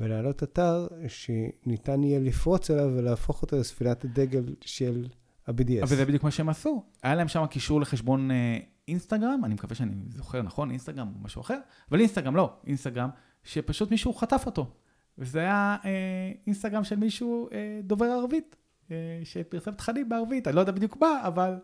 [0.00, 5.06] ולהעלות אתר שניתן יהיה לפרוץ אליו ולהפוך אותו לספינת הדגל של
[5.46, 5.82] ה-BDS.
[5.82, 6.84] אבל זה בדיוק מה שהם עשו.
[7.02, 11.40] היה להם שם קישור לחשבון אה, אינסטגרם, אני מקווה שאני זוכר נכון, אינסטגרם או משהו
[11.40, 11.58] אחר,
[11.90, 13.08] אבל אינסטגרם לא, אינסטגרם
[13.44, 14.70] שפשוט מישהו חטף אותו.
[15.18, 18.56] וזה היה אה, אינסטגרם של מישהו אה, דובר ערבית,
[18.90, 21.54] אה, שפרסם תכנים בערבית, אני לא יודע בדיוק מה, אבל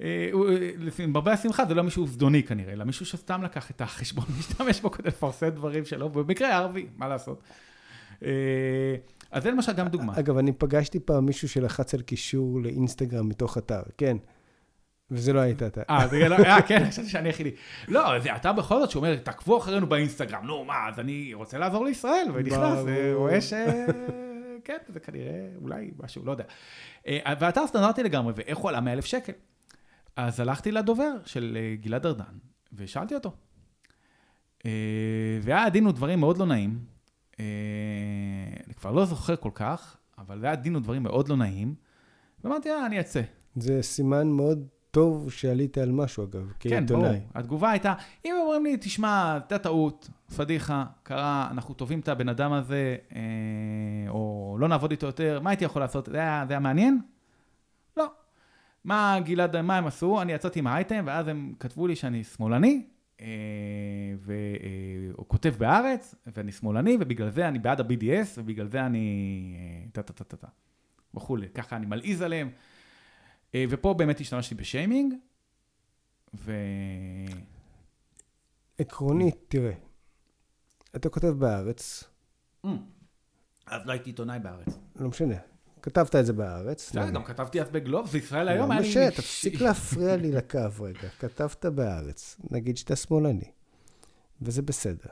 [0.00, 3.80] אה, אה, לפי מרבה השמחה זה לא מישהו זדוני כנראה, אלא מישהו שסתם לקח את
[3.80, 7.42] החשבון, להשתמש בו כדי לפרסם דברים שלו, במקרה ערבי, מה לעשות.
[8.22, 8.30] אה,
[9.30, 10.12] אז זה למשל גם דוגמה.
[10.18, 14.16] אגב, אני פגשתי פעם מישהו שלחץ על קישור לאינסטגרם מתוך אתר, כן.
[15.10, 15.82] וזה לא היית אתה.
[15.90, 17.50] אה, זה לא, אה, כן, חשבתי שאני היחידי.
[17.88, 21.84] לא, זה אתה בכל זאת שאומר, תעקבו אחרינו באינסטגרם, נו, מה, אז אני רוצה לעזור
[21.84, 22.78] לישראל, ונכנס.
[22.86, 23.52] ורואה ש...
[24.64, 26.44] כן, זה כנראה, אולי משהו, לא יודע.
[27.40, 29.32] והאתר סטנדרטי לגמרי, ואיך הוא עלה 100 אלף שקל?
[30.16, 32.24] אז הלכתי לדובר של אה, גלעד ארדן,
[32.72, 33.32] ושאלתי אותו.
[34.66, 36.78] אה, והיה דין ודברים מאוד לא נעים.
[37.40, 37.44] אה,
[38.66, 41.74] אני כבר לא זוכר כל כך, אבל היה דין ודברים מאוד לא נעים.
[42.44, 43.22] ואמרתי, אה, אני אצא.
[43.56, 47.02] זה סימן מאוד טוב שעלית על משהו, אגב, כן, ברור.
[47.02, 47.20] כעיתונאי.
[47.34, 47.94] התגובה הייתה,
[48.24, 52.96] אם אומרים לי, תשמע, הייתה טעות, פדיחה, קרה, אנחנו תובעים את הבן אדם הזה,
[54.08, 56.08] או לא נעבוד איתו יותר, מה הייתי יכול לעשות?
[56.12, 57.00] זה היה, זה היה מעניין?
[58.86, 60.22] מה גלעד, מה הם עשו?
[60.22, 62.86] אני יצאתי מהאייטם, ואז הם כתבו לי שאני שמאלני,
[63.20, 63.26] אה,
[64.20, 69.56] והוא כותב בהארץ, ואני שמאלני, ובגלל זה אני בעד ה-BDS, ובגלל זה אני...
[69.58, 70.46] אה, טה-טה-טה-טה.
[71.14, 71.48] וכולי.
[71.48, 72.50] ככה אני מלעיז עליהם.
[73.54, 75.14] אה, ופה באמת השתמשתי בשיימינג,
[76.34, 76.52] ו...
[78.78, 79.72] עקרונית, תראה,
[80.96, 82.04] אתה כותב בהארץ,
[83.66, 84.78] אז לא הייתי עיתונאי בארץ.
[84.96, 85.34] לא משנה,
[85.86, 86.90] כתבת את זה בהארץ.
[86.90, 87.10] בסדר?
[87.10, 88.88] גם כתבתי אז בגלובס, וישראל היום היה לי...
[88.88, 91.08] משה, תפסיק להפריע לי לקו רגע.
[91.18, 93.50] כתבת בהארץ, נגיד שאתה שמאלני,
[94.42, 95.08] וזה בסדר.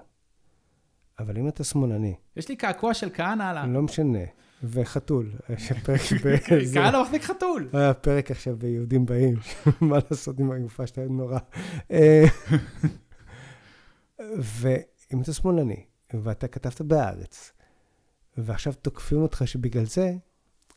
[1.18, 3.66] אבל אם אתה שמאלני, יש לי קעקוע של כהנא על ה...
[3.66, 4.18] לא משנה,
[4.62, 6.00] וחתול, יש פרק
[6.52, 6.80] בזה.
[6.80, 7.68] כהנא מחזיק חתול.
[7.72, 9.36] היה פרק עכשיו ביהודים באים,
[9.80, 11.38] מה לעשות עם הגופה שלהם, נורא.
[11.90, 12.24] אה,
[14.50, 17.52] ואם אתה שמאלני, ואתה כתבת בהארץ,
[18.38, 20.14] ועכשיו תוקפים אותך שבגלל זה,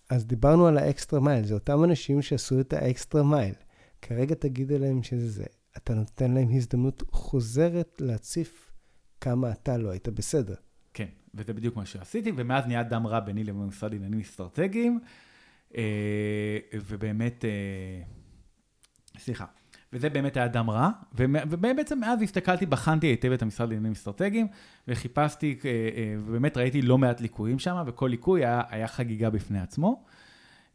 [0.09, 3.53] אז דיברנו על ה extra mile, זה אותם אנשים שעשו את ה extra mile.
[4.01, 5.45] כרגע תגיד להם שזה זה.
[5.77, 8.71] אתה נותן להם הזדמנות חוזרת להציף
[9.21, 10.55] כמה אתה לא היית בסדר.
[10.93, 14.99] כן, וזה בדיוק מה שעשיתי, ומאז נהיה דם רע ביני לבין משרד לעניינים אסטרטגיים,
[15.77, 18.01] אה, ובאמת, אה,
[19.19, 19.45] סליחה,
[19.93, 24.47] וזה באמת היה דם רע, ובעצם מאז הסתכלתי, בחנתי היטב את המשרד לעניינים אסטרטגיים,
[24.87, 29.59] וחיפשתי, אה, אה, ובאמת ראיתי לא מעט ליקויים שם, וכל ליקוי היה, היה חגיגה בפני
[29.59, 30.03] עצמו.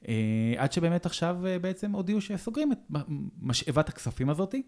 [0.09, 2.79] אה, עד שבאמת עכשיו בעצם הודיעו שסוגרים את
[3.43, 4.63] משאבת הכספים הזאתי.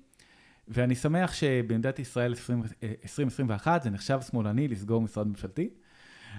[0.68, 5.70] ואני שמח שבמדינת ישראל 20, אה, 2021 זה נחשב שמאלני לסגור משרד ממשלתי,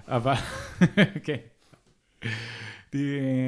[0.08, 0.34] אבל
[1.26, 1.38] כן.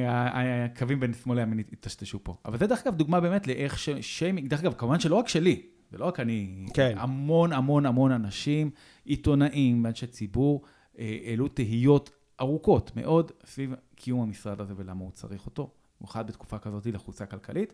[0.08, 2.36] הקווים בין שמאל לימין התטשטשו פה.
[2.46, 5.62] אבל זה דרך אגב דוגמה באמת לאיך ש- שיימינג, דרך אגב, כמובן שלא רק שלי,
[5.92, 6.96] זה לא רק אני, כן.
[6.98, 8.70] המון המון המון אנשים,
[9.06, 10.62] עיתונאים, אנשי ציבור,
[11.00, 12.10] אה, העלו תהיות
[12.42, 17.74] ארוכות מאוד סביב קיום המשרד הזה ולמה הוא צריך אותו, במיוחד בתקופה כזאת לחוצה כלכלית.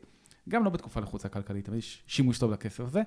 [0.49, 3.01] גם לא בתקופה לחוצה כלכלית, אבל יש שימוש טוב לכסף הזה.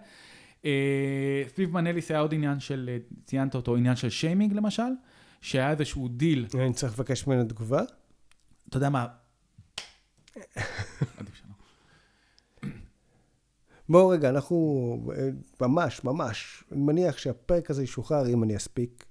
[0.64, 4.82] אה, סביב מנליס היה עוד עניין של, אה, ציינת אותו, עניין של שיימינג למשל,
[5.40, 7.82] שהיה איזשהו דיל, אני צריך לבקש ממנו תגובה?
[8.68, 9.06] אתה יודע מה...
[13.88, 15.28] בואו רגע, אנחנו אה,
[15.60, 19.06] ממש, ממש, אני מניח שהפרק הזה ישוחרר, אם אני אספיק,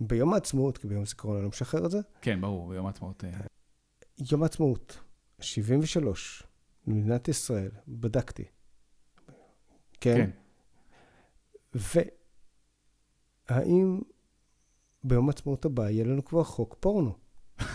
[0.00, 1.98] ביום העצמאות, כי ביום הזיכרון אני לא משחרר את זה.
[2.20, 3.24] כן, ברור, ביום העצמאות.
[3.24, 3.30] אה,
[4.32, 4.98] יום העצמאות,
[5.40, 6.42] 73,
[6.86, 8.44] במדינת ישראל, בדקתי.
[10.00, 10.30] כן?
[11.74, 11.80] כן.
[13.50, 14.00] והאם
[15.04, 17.25] ביום העצמאות הבא יהיה לנו כבר חוק פורנו?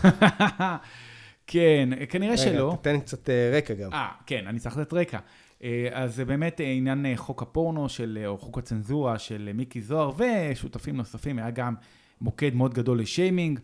[1.48, 2.68] כן, כנראה שלא.
[2.68, 3.94] רגע, תתן קצת אה, רקע גם.
[3.94, 5.20] אה, כן, אני צריך לתת רקע.
[5.64, 10.12] אה, אז זה באמת אה, עניין חוק הפורנו, של, או חוק הצנזורה של מיקי זוהר
[10.18, 11.76] ושותפים נוספים, היה גם
[12.22, 13.60] מוקד מאוד גדול לשיימינג,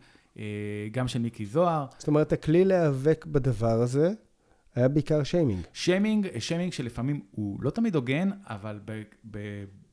[0.92, 1.86] גם של מיקי זוהר.
[1.98, 4.12] זאת אומרת, הכלי להיאבק בדבר הזה
[4.76, 5.62] היה בעיקר שיימינג.
[5.74, 9.02] שיימינג, שיימינג שלפעמים הוא לא תמיד הוגן, אבל ב,
[9.32, 9.40] ב,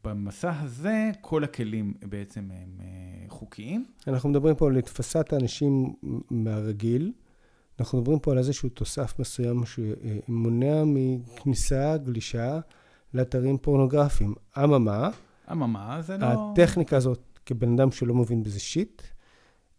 [0.05, 3.84] במסע הזה כל הכלים בעצם הם אה, חוקיים.
[4.07, 5.94] אנחנו מדברים פה על תפסת האנשים
[6.30, 7.12] מהרגיל.
[7.80, 12.61] אנחנו מדברים פה על איזשהו תוסף מסוים שמונע מכניסה, גלישה,
[13.14, 14.34] לאתרים פורנוגרפיים.
[14.64, 15.11] אממה,
[15.52, 16.26] אממה, זה לא...
[16.52, 19.02] הטכניקה הזאת, כבן אדם שלא מבין בזה שיט,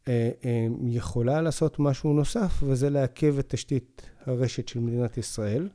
[0.07, 5.69] אה, אה, יכולה לעשות משהו נוסף, וזה לעכב את תשתית הרשת של מדינת ישראל.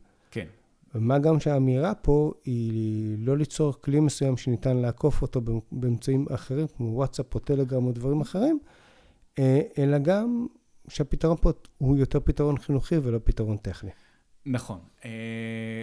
[0.95, 5.41] ומה גם שהאמירה פה היא לא ליצור כלי מסוים שניתן לעקוף אותו
[5.73, 8.59] באמצעים אחרים, כמו וואטסאפ או טלגרם או דברים אחרים,
[9.39, 10.47] אה, אלא גם
[10.89, 13.91] שהפתרון פה הוא יותר פתרון חינוכי ולא פתרון טכני.
[14.47, 14.79] נכון.
[15.05, 15.11] אה,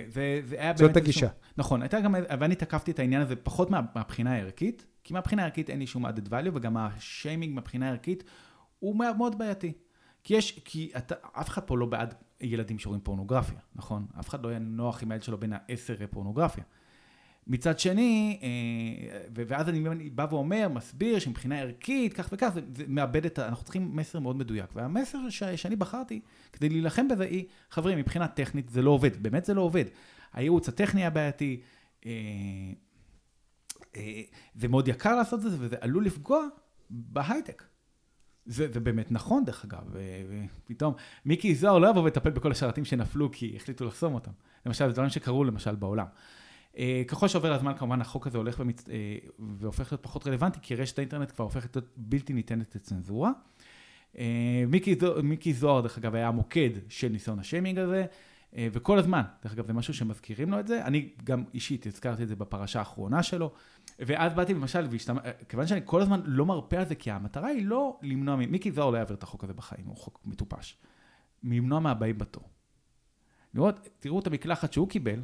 [0.08, 0.98] זה, זה היה זאת.
[0.98, 1.26] הגישה.
[1.26, 5.42] איזשהו- נכון, הייתה גם, ואני תקפתי את העניין הזה פחות מה, מהבחינה הערכית, כי מהבחינה
[5.42, 8.24] הערכית אין לי שום added value, וגם השיימינג מהבחינה הערכית
[8.80, 9.74] הוא מאוד בעייתי.
[10.24, 14.06] כי יש, כי אתה, אף אחד פה לא בעד ילדים שרואים פורנוגרפיה, נכון?
[14.20, 16.64] אף אחד לא יהיה נוח עם הילד שלו בין העשר פורנוגרפיה.
[17.48, 23.26] מצד שני, אה, ואז אני בא ואומר, מסביר שמבחינה ערכית, כך וכך, זה, זה מאבד
[23.26, 23.48] את ה...
[23.48, 24.70] אנחנו צריכים מסר מאוד מדויק.
[24.76, 26.22] והמסר ש, שאני בחרתי
[26.54, 29.86] כדי להילחם בזה היא, חברים, מבחינה טכנית זה לא עובד, באמת זה לא עובד.
[30.34, 31.62] הייעוץ הטכני הבעייתי,
[32.06, 32.12] אה,
[33.96, 34.22] אה,
[34.56, 36.48] זה מאוד יקר לעשות את זה, וזה עלול לפגוע
[36.90, 37.64] בהייטק.
[38.48, 39.96] זה, זה באמת נכון, דרך אגב,
[40.66, 40.94] ופתאום
[41.26, 44.32] מיקי זוהר לא יבוא ויטפל בכל השרתים שנפלו כי החליטו לחסום אותם.
[44.66, 46.06] למשל, זה דברים שקרו למשל בעולם.
[46.78, 48.90] אה, ככל שעובר הזמן, כמובן, החוק הזה הולך ומצ...
[48.90, 49.18] אה,
[49.60, 53.32] והופך להיות פחות רלוונטי, כי רשת האינטרנט כבר הופכת להיות בלתי ניתנת לצנזורה.
[54.18, 58.06] אה, מיקי, זוהר, מיקי זוהר, דרך אגב, היה המוקד של ניסיון השיימינג הזה,
[58.60, 60.86] וכל הזמן, דרך אגב, זה משהו שמזכירים לו את זה.
[60.86, 63.52] אני גם אישית הזכרתי את זה בפרשה האחרונה שלו,
[64.00, 65.22] ואז באתי למשל, והשתמע...
[65.50, 68.90] כיוון שאני כל הזמן לא מרפה על זה, כי המטרה היא לא למנוע, מיקי זוהר
[68.90, 70.78] לא יעביר את החוק הזה בחיים, הוא חוק מטופש.
[71.44, 72.44] למנוע מהבאים בתור.
[73.54, 75.22] לראות, תראו את המקלחת שהוא קיבל,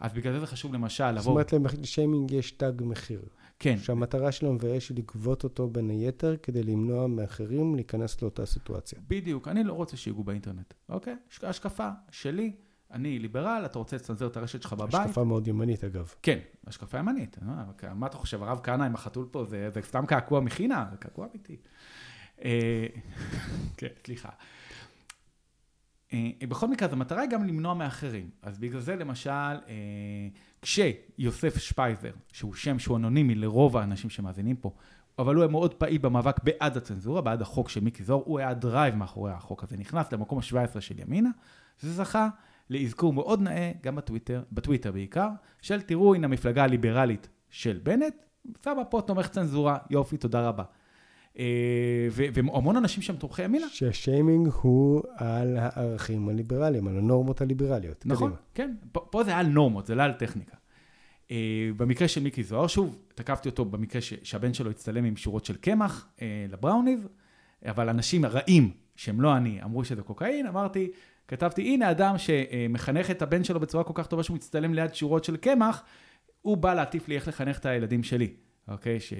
[0.00, 1.42] אז בגלל זה חשוב למשל לבוא...
[1.42, 3.22] זאת אומרת, לשיימינג יש תג מחיר.
[3.58, 3.78] כן.
[3.78, 8.98] שהמטרה של המבייש היא לגבות אותו בין היתר, כדי למנוע מאחרים להיכנס לאותה סיטואציה.
[9.08, 11.16] בדיוק, אני לא רוצה שיגעו באינטרנט, אוקיי?
[11.42, 12.52] השקפה שלי,
[12.92, 14.94] אני ליברל, אתה רוצה לצנזר את הרשת שלך בבית.
[14.94, 16.14] השקפה מאוד ימנית, אגב.
[16.22, 17.36] כן, השקפה ימנית.
[17.84, 20.96] אה, מה אתה חושב, הרב כהנא עם החתול פה, זה, זה סתם קעקוע מחינה, זה
[20.96, 21.56] קעקוע אמיתי.
[22.44, 22.86] אה,
[23.76, 24.28] כן, סליחה.
[26.12, 28.30] אה, בכל מקרה, אז המטרה היא גם למנוע מאחרים.
[28.42, 29.56] אז בגלל זה למשל,
[30.62, 34.74] כשיוסף שפייזר, שהוא שם שהוא אנונימי לרוב האנשים שמאזינים פה,
[35.18, 38.48] אבל הוא היה מאוד פעיל במאבק בעד הצנזורה, בעד החוק של מיקי זוהר, הוא היה
[38.48, 41.30] ה drive מאחורי החוק הזה, נכנס למקום ה-17 של ימינה,
[41.80, 42.28] זה זכה
[42.70, 45.28] לאזכור מאוד נאה, גם בטוויטר, בטוויטר בעיקר,
[45.62, 48.14] של תראו, הנה המפלגה הליברלית של בנט,
[48.62, 50.64] סבא פה תומך צנזורה, יופי, תודה רבה.
[51.38, 53.66] אה, והמון אנשים שם תומכי ימינה.
[53.68, 58.06] שהשיימינג הוא על הערכים הליברליים, על הנורמות הליברליות.
[58.06, 58.42] נכון, קדימה.
[58.54, 58.74] כן.
[58.92, 60.56] פה, פה זה על נורמות, זה לא על טכניקה.
[61.30, 65.56] אה, במקרה של מיקי זוהר, שוב, תקפתי אותו במקרה שהבן שלו הצטלם עם שורות של
[65.56, 67.08] קמח אה, לבראוניז,
[67.66, 70.90] אבל אנשים רעים, שהם לא אני, אמרו שזה קוקאין, אמרתי,
[71.28, 75.24] כתבתי, הנה אדם שמחנך את הבן שלו בצורה כל כך טובה שהוא מצטלם ליד שורות
[75.24, 75.82] של קמח,
[76.42, 78.34] הוא בא להטיף לי איך לחנך את הילדים שלי,
[78.68, 79.00] אוקיי?
[79.00, 79.12] ש...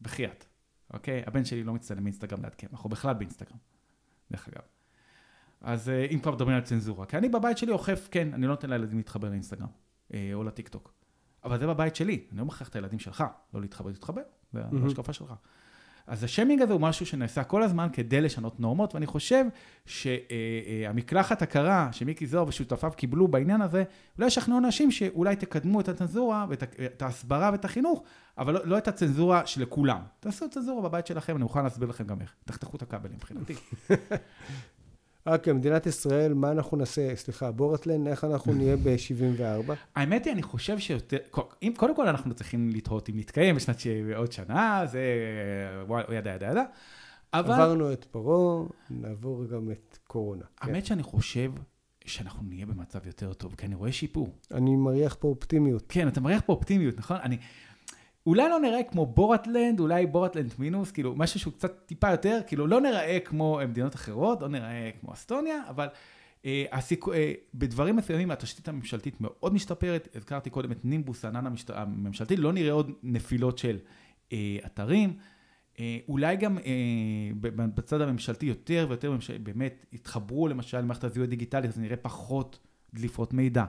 [0.00, 0.44] בחייאת.
[0.92, 1.22] אוקיי?
[1.26, 3.56] הבן שלי לא מצטלם באינסטגרם ליד קמח, הוא בכלל באינסטגרם,
[4.30, 4.62] דרך אגב.
[5.60, 8.48] אז אה, אם כבר מדברים על צנזורה, כי אני בבית שלי אוכף, כן, אני לא
[8.48, 9.68] נותן לילדים להתחבר לאינסטגרם,
[10.14, 10.92] אה, או לטיק טוק.
[11.44, 14.86] אבל זה בבית שלי, אני לא מכריח את הילדים שלך לא להתחבר, להתחבר, זה mm-hmm.
[14.86, 15.34] השקפה שלך.
[16.06, 19.44] אז השיימינג הזה הוא משהו שנעשה כל הזמן כדי לשנות נורמות, ואני חושב
[19.86, 23.84] שהמקלחת הקרה שמיקי זוהר ושותפיו קיבלו בעניין הזה,
[24.16, 28.02] אולי ישכנעו אנשים שאולי תקדמו את הצנזורה ואת ההסברה ואת החינוך,
[28.38, 30.00] אבל לא, לא את הצנזורה שלכולם.
[30.20, 32.34] תעשו צנזורה בבית שלכם, אני מוכן להסביר לכם גם איך.
[32.44, 33.54] תחתכו את הכבלים מבחינתי.
[35.26, 37.16] אוקיי, מדינת ישראל, מה אנחנו נעשה?
[37.16, 39.72] סליחה, בורטלן, איך אנחנו נהיה ב-74?
[39.96, 41.16] האמת היא, אני חושב שיותר,
[41.62, 43.76] אם, קודם כל אנחנו צריכים לתהות אם נתקיים בשנת
[44.16, 45.02] עוד שנה, זה
[46.12, 46.64] ידה ידה ידה.
[47.34, 47.54] אבל...
[47.54, 50.44] עברנו את פרעה, נעבור גם את קורונה.
[50.60, 50.84] האמת כן.
[50.84, 51.52] שאני חושב
[52.04, 54.34] שאנחנו נהיה במצב יותר טוב, כי אני רואה שיפור.
[54.50, 55.84] אני מריח פה אופטימיות.
[55.88, 57.16] כן, אתה מריח פה אופטימיות, נכון?
[57.22, 57.38] אני...
[58.26, 62.66] אולי לא נראה כמו בורטלנד, אולי בורטלנד מינוס, כאילו משהו שהוא קצת טיפה יותר, כאילו
[62.66, 65.88] לא נראה כמו מדינות אחרות, לא נראה כמו אסטוניה, אבל
[66.44, 67.08] אה, הסיכ...
[67.08, 71.70] אה, בדברים מסוימים התשתית הממשלתית מאוד משתפרת, הזכרתי קודם את נימבוס, הענן המשת...
[71.70, 73.78] הממשלתי, לא נראה עוד נפילות של
[74.32, 75.16] אה, אתרים.
[75.80, 79.38] אה, אולי גם אה, בצד הממשלתי יותר ויותר ממשל...
[79.38, 82.58] באמת יתחברו למשל למערכת הזיהוי הדיגיטלית, אז נראה פחות
[82.94, 83.64] דליפות מידע.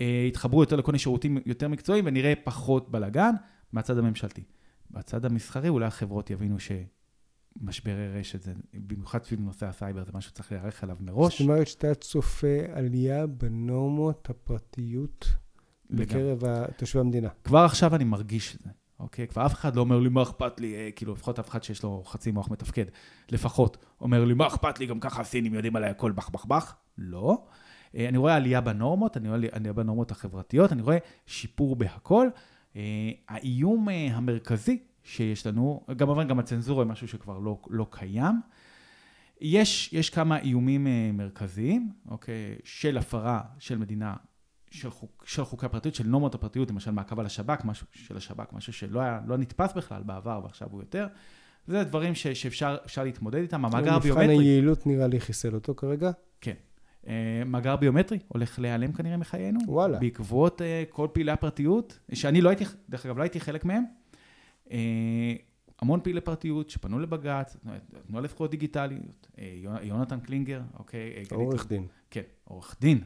[0.00, 3.34] אה, יתחברו יותר לכל מיני שירותים יותר מקצועיים ונראה פחות בלאגן.
[3.72, 4.42] מהצד הממשלתי.
[4.90, 10.52] בצד המסחרי אולי החברות יבינו שמשברי רשת, זה, במיוחד סביב נושא הסייבר, זה משהו שצריך
[10.52, 11.42] להיערך אליו מראש.
[11.42, 15.32] זאת אומרת שאתה צופה עלייה בנורמות הפרטיות
[15.90, 16.42] בקרב
[16.76, 17.28] תושבי המדינה.
[17.44, 18.70] כבר עכשיו אני מרגיש את זה.
[19.00, 19.26] אוקיי?
[19.26, 21.82] כבר אף אחד לא אומר לי, מה אכפת לי, אה, כאילו, לפחות אף אחד שיש
[21.82, 22.84] לו חצי מוח מתפקד,
[23.30, 26.76] לפחות, אומר לי, מה אכפת לי, גם ככה הסינים יודעים עליי הכל בח בח בח.
[26.98, 27.44] לא.
[27.94, 32.28] אה, אני רואה עלייה בנורמות, אני רואה עלייה בנורמות החברתיות, אני רואה שיפור בהכל.
[32.76, 38.40] אה, האיום אה, המרכזי שיש לנו, גם גם הצנזורה היא משהו שכבר לא, לא קיים.
[39.40, 44.14] יש, יש כמה איומים אה, מרכזיים, אוקיי, של הפרה של מדינה,
[44.70, 48.52] של, חוק, של חוקי הפרטיות, של נורמות הפרטיות, למשל מעקב על השב"כ, משהו של השב"כ,
[48.52, 51.06] משהו שלא היה, לא נתפס בכלל בעבר ועכשיו הוא יותר.
[51.66, 53.64] זה דברים ש, שאפשר להתמודד איתם.
[53.64, 54.26] המאגר הביומטרי...
[54.26, 56.10] מבחן היעילות נראה לי חיסל אותו כרגע.
[56.40, 56.54] כן.
[57.06, 59.60] אה, מאגר ביומטרי הולך להיעלם כנראה מחיינו.
[59.66, 59.98] וואלה.
[59.98, 63.84] בעקבות uh, כל פעילי הפרטיות, שאני לא הייתי, דרך אגב, לא הייתי חלק מהם.
[64.66, 64.70] Uh,
[65.82, 67.56] המון פעילי פרטיות שפנו לבג"ץ,
[67.96, 69.30] התנועה לזכויות דיגיטליות,
[69.82, 71.24] יונתן קלינגר, אוקיי?
[71.30, 71.86] עורך דין.
[72.10, 73.00] כן, עורך דין,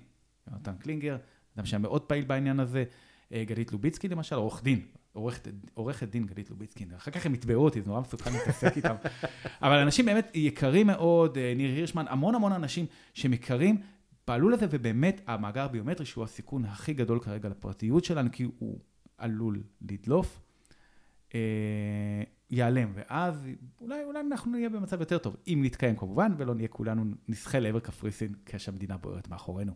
[0.50, 1.16] יונתן קלינגר,
[1.56, 2.84] אדם שהיה מאוד פעיל בעניין הזה,
[3.32, 4.80] גלית לוביצקי למשל, עורך דין,
[5.14, 8.94] עורכת, דין גלית לוביצקין, אחר כך הם יתבעו אותי, זה נורא מסוכן להתעסק איתם.
[9.62, 13.80] אבל אנשים באמת יקרים מאוד, אה, ניר הירשמן, המון המון אנשים שהם יקרים,
[14.24, 18.78] פעלו לזה, ובאמת המאגר הביומטרי, שהוא הסיכון הכי גדול כרגע לפרטיות שלנו, כי הוא
[19.18, 20.40] עלול לדלוף,
[21.34, 21.40] אה,
[22.50, 23.48] ייעלם, ואז
[23.80, 27.80] אולי, אולי אנחנו נהיה במצב יותר טוב, אם נתקיים כמובן, ולא נהיה כולנו נסחה לעבר
[27.80, 29.72] קפריסין, כשהמדינה בוערת מאחורינו.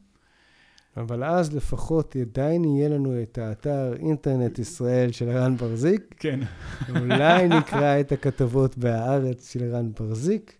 [1.01, 6.14] אבל אז לפחות עדיין יהיה לנו את האתר אינטרנט ישראל של רן ברזיק.
[6.18, 6.40] כן.
[6.88, 10.57] אולי נקרא את הכתבות בהארץ של רן ברזיק,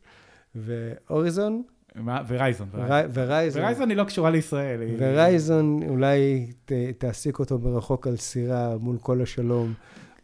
[0.55, 1.63] ואוריזון.
[1.95, 2.23] מה?
[2.29, 2.69] ורייזון.
[3.13, 3.63] ורייזון.
[3.63, 4.81] ורייזון היא לא קשורה לישראל.
[4.99, 9.75] Verizon, אולי ת, תעסיק אותו מרחוק על סירה מול כל השלום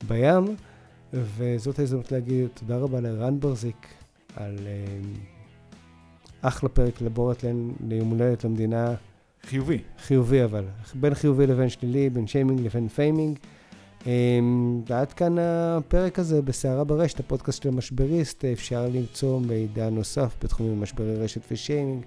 [0.08, 0.44] בים.
[1.12, 3.86] וזאת ההזדמנות להגיד תודה רבה לרן בר-זיק
[4.36, 5.18] על אה,
[6.42, 7.45] אחלה פרק לכבוד
[7.88, 8.94] ליום הולדת למדינה.
[9.45, 9.78] חיובי.
[10.07, 10.64] חיובי אבל,
[10.95, 13.38] בין חיובי לבין שלילי, בין שיימינג לבין faming.
[14.07, 20.80] אמ, ועד כאן הפרק הזה בסערה ברשת, הפודקאסט של המשבריסט, אפשר למצוא מידע נוסף בתחומים
[20.80, 22.05] משברי רשת ושיימינג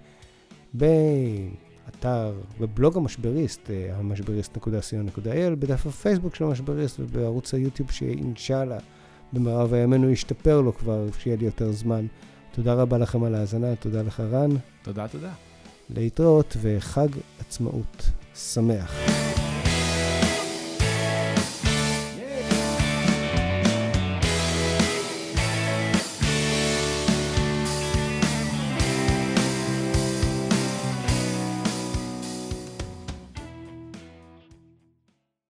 [0.73, 8.77] באתר, בבלוג המשבריסט, אה, המשבריסט.co.il, בדף הפייסבוק של המשבריסט ובערוץ היוטיוב שאינשאללה
[9.33, 12.05] במהרה וימינו ישתפר לו כבר, שיהיה לי יותר זמן.
[12.51, 14.49] תודה רבה לכם על ההאזנה, תודה לך רן.
[14.81, 15.46] תודה, תודה.
[15.89, 17.07] להתראות וחג
[17.39, 18.93] עצמאות שמח.